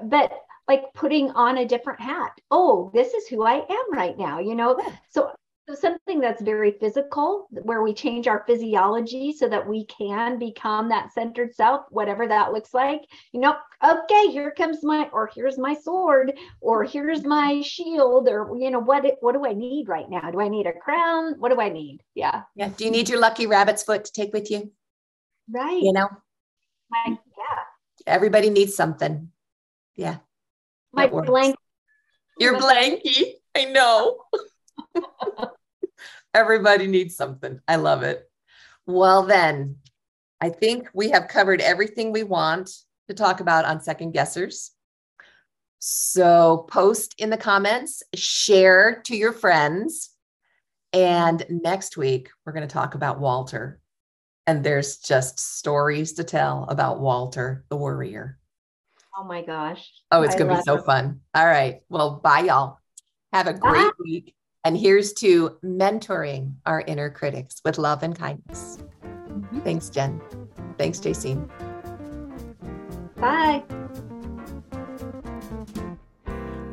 but 0.03 0.31
like 0.67 0.93
putting 0.93 1.31
on 1.31 1.57
a 1.57 1.65
different 1.65 1.99
hat. 1.99 2.31
Oh, 2.49 2.91
this 2.93 3.13
is 3.13 3.27
who 3.27 3.43
I 3.43 3.55
am 3.55 3.93
right 3.93 4.17
now, 4.17 4.39
you 4.39 4.55
know? 4.55 4.79
So, 5.09 5.31
so 5.69 5.75
something 5.75 6.19
that's 6.19 6.41
very 6.41 6.71
physical 6.79 7.47
where 7.51 7.83
we 7.83 7.93
change 7.93 8.27
our 8.27 8.43
physiology 8.47 9.31
so 9.31 9.47
that 9.47 9.67
we 9.67 9.85
can 9.85 10.39
become 10.39 10.89
that 10.89 11.13
centered 11.13 11.53
self, 11.53 11.85
whatever 11.89 12.27
that 12.27 12.51
looks 12.51 12.73
like. 12.73 13.01
You 13.31 13.41
know, 13.41 13.55
okay, 13.83 14.31
here 14.31 14.51
comes 14.51 14.83
my 14.83 15.07
or 15.13 15.29
here's 15.33 15.57
my 15.57 15.75
sword 15.75 16.33
or 16.61 16.83
here's 16.83 17.23
my 17.23 17.61
shield 17.61 18.27
or 18.27 18.57
you 18.57 18.71
know 18.71 18.79
what 18.79 19.05
what 19.21 19.33
do 19.33 19.45
I 19.45 19.53
need 19.53 19.87
right 19.87 20.09
now? 20.09 20.31
Do 20.31 20.41
I 20.41 20.47
need 20.47 20.65
a 20.65 20.73
crown? 20.73 21.35
What 21.37 21.51
do 21.51 21.61
I 21.61 21.69
need? 21.69 22.01
Yeah. 22.15 22.43
Yeah. 22.55 22.69
Do 22.75 22.83
you 22.83 22.91
need 22.91 23.07
your 23.07 23.19
lucky 23.19 23.45
rabbit's 23.45 23.83
foot 23.83 24.05
to 24.05 24.11
take 24.11 24.33
with 24.33 24.49
you? 24.49 24.71
Right. 25.49 25.81
You 25.81 25.93
know? 25.93 26.09
My, 26.89 27.05
yeah. 27.07 27.59
Everybody 28.07 28.49
needs 28.49 28.75
something. 28.75 29.31
Yeah. 29.95 30.17
My 30.93 31.05
that 31.05 31.13
works. 31.13 31.27
blank. 31.27 31.55
You're 32.39 32.59
blanky. 32.59 33.33
I 33.55 33.65
know. 33.65 34.21
Everybody 36.33 36.87
needs 36.87 37.15
something. 37.15 37.59
I 37.67 37.75
love 37.75 38.03
it. 38.03 38.29
Well, 38.85 39.23
then, 39.23 39.77
I 40.39 40.49
think 40.49 40.89
we 40.93 41.11
have 41.11 41.27
covered 41.27 41.61
everything 41.61 42.11
we 42.11 42.23
want 42.23 42.71
to 43.07 43.13
talk 43.13 43.41
about 43.41 43.65
on 43.65 43.81
second 43.81 44.13
guessers. 44.13 44.71
So, 45.79 46.65
post 46.69 47.15
in 47.17 47.29
the 47.29 47.37
comments, 47.37 48.03
share 48.15 49.01
to 49.05 49.15
your 49.15 49.33
friends. 49.33 50.09
And 50.93 51.45
next 51.49 51.97
week, 51.97 52.29
we're 52.45 52.53
going 52.53 52.67
to 52.67 52.73
talk 52.73 52.95
about 52.95 53.19
Walter. 53.19 53.79
And 54.47 54.63
there's 54.63 54.97
just 54.97 55.39
stories 55.39 56.13
to 56.13 56.23
tell 56.23 56.65
about 56.69 56.99
Walter 56.99 57.65
the 57.69 57.77
Worrier. 57.77 58.37
Oh 59.17 59.23
my 59.23 59.41
gosh. 59.41 59.91
Oh, 60.11 60.21
it's 60.21 60.35
going 60.35 60.49
to 60.49 60.55
be 60.55 60.61
so 60.63 60.75
it. 60.75 60.85
fun. 60.85 61.21
All 61.35 61.45
right. 61.45 61.81
Well, 61.89 62.21
bye, 62.23 62.41
y'all. 62.41 62.79
Have 63.33 63.47
a 63.47 63.53
great 63.53 63.73
Bye. 63.73 63.89
week. 63.99 64.35
And 64.63 64.77
here's 64.77 65.13
to 65.13 65.57
mentoring 65.63 66.53
our 66.65 66.81
inner 66.81 67.09
critics 67.09 67.61
with 67.65 67.77
love 67.77 68.03
and 68.03 68.17
kindness. 68.17 68.77
Mm-hmm. 69.03 69.59
Thanks, 69.61 69.89
Jen. 69.89 70.21
Thanks, 70.77 70.99
Jacine. 70.99 71.49
Bye. 73.15 73.63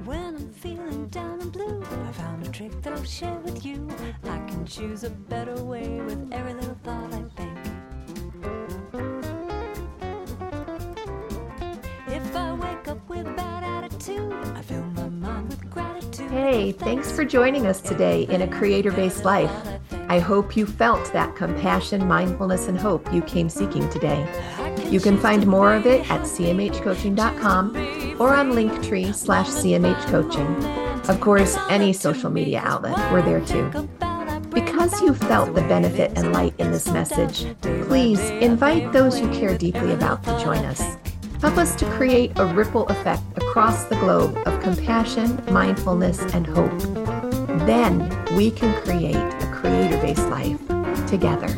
When 0.04 0.36
I'm 0.36 0.52
feeling 0.52 1.08
down 1.08 1.40
and 1.40 1.52
blue, 1.52 1.82
I 1.82 2.12
found 2.12 2.46
a 2.46 2.50
trick 2.50 2.82
that 2.82 2.92
I'll 2.92 3.04
share 3.04 3.38
with 3.40 3.64
you. 3.64 3.88
I 4.24 4.38
can 4.48 4.66
choose 4.66 5.04
a 5.04 5.10
better 5.10 5.56
way 5.62 6.00
with 6.00 6.32
every 6.32 6.54
little 6.54 6.78
thought 6.84 7.12
I 7.12 7.22
think. 7.36 7.77
Hey, 16.50 16.72
thanks 16.72 17.12
for 17.12 17.26
joining 17.26 17.66
us 17.66 17.78
today 17.78 18.22
in 18.22 18.40
a 18.40 18.48
creator 18.48 18.90
based 18.90 19.22
life. 19.22 19.52
I 20.08 20.18
hope 20.18 20.56
you 20.56 20.64
felt 20.64 21.12
that 21.12 21.36
compassion, 21.36 22.08
mindfulness, 22.08 22.68
and 22.68 22.78
hope 22.78 23.12
you 23.12 23.20
came 23.20 23.50
seeking 23.50 23.86
today. 23.90 24.26
You 24.88 24.98
can 24.98 25.18
find 25.18 25.46
more 25.46 25.74
of 25.74 25.84
it 25.84 26.10
at 26.10 26.22
cmhcoaching.com 26.22 27.76
or 28.18 28.34
on 28.34 28.52
Linktree 28.52 29.14
slash 29.14 29.48
cmhcoaching. 29.48 31.06
Of 31.10 31.20
course, 31.20 31.58
any 31.68 31.92
social 31.92 32.30
media 32.30 32.62
outlet, 32.64 32.96
we're 33.12 33.20
there 33.20 33.44
too. 33.44 33.68
Because 34.48 35.02
you 35.02 35.12
felt 35.12 35.54
the 35.54 35.60
benefit 35.60 36.12
and 36.16 36.32
light 36.32 36.54
in 36.58 36.72
this 36.72 36.88
message, 36.88 37.44
please 37.60 38.20
invite 38.20 38.90
those 38.94 39.20
you 39.20 39.28
care 39.32 39.58
deeply 39.58 39.92
about 39.92 40.24
to 40.24 40.30
join 40.42 40.64
us. 40.64 40.97
Help 41.40 41.56
us 41.56 41.76
to 41.76 41.84
create 41.92 42.32
a 42.36 42.46
ripple 42.46 42.86
effect 42.88 43.22
across 43.36 43.84
the 43.84 43.94
globe 43.96 44.36
of 44.46 44.60
compassion, 44.60 45.40
mindfulness, 45.50 46.20
and 46.34 46.46
hope. 46.46 46.76
Then 47.66 48.08
we 48.34 48.50
can 48.50 48.74
create 48.82 49.14
a 49.14 49.50
creator 49.52 49.96
based 49.98 50.28
life 50.28 50.58
together. 51.06 51.48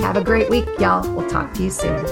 Have 0.00 0.18
a 0.18 0.24
great 0.24 0.50
week, 0.50 0.68
y'all. 0.78 1.08
We'll 1.14 1.30
talk 1.30 1.54
to 1.54 1.62
you 1.62 1.70
soon. 1.70 2.04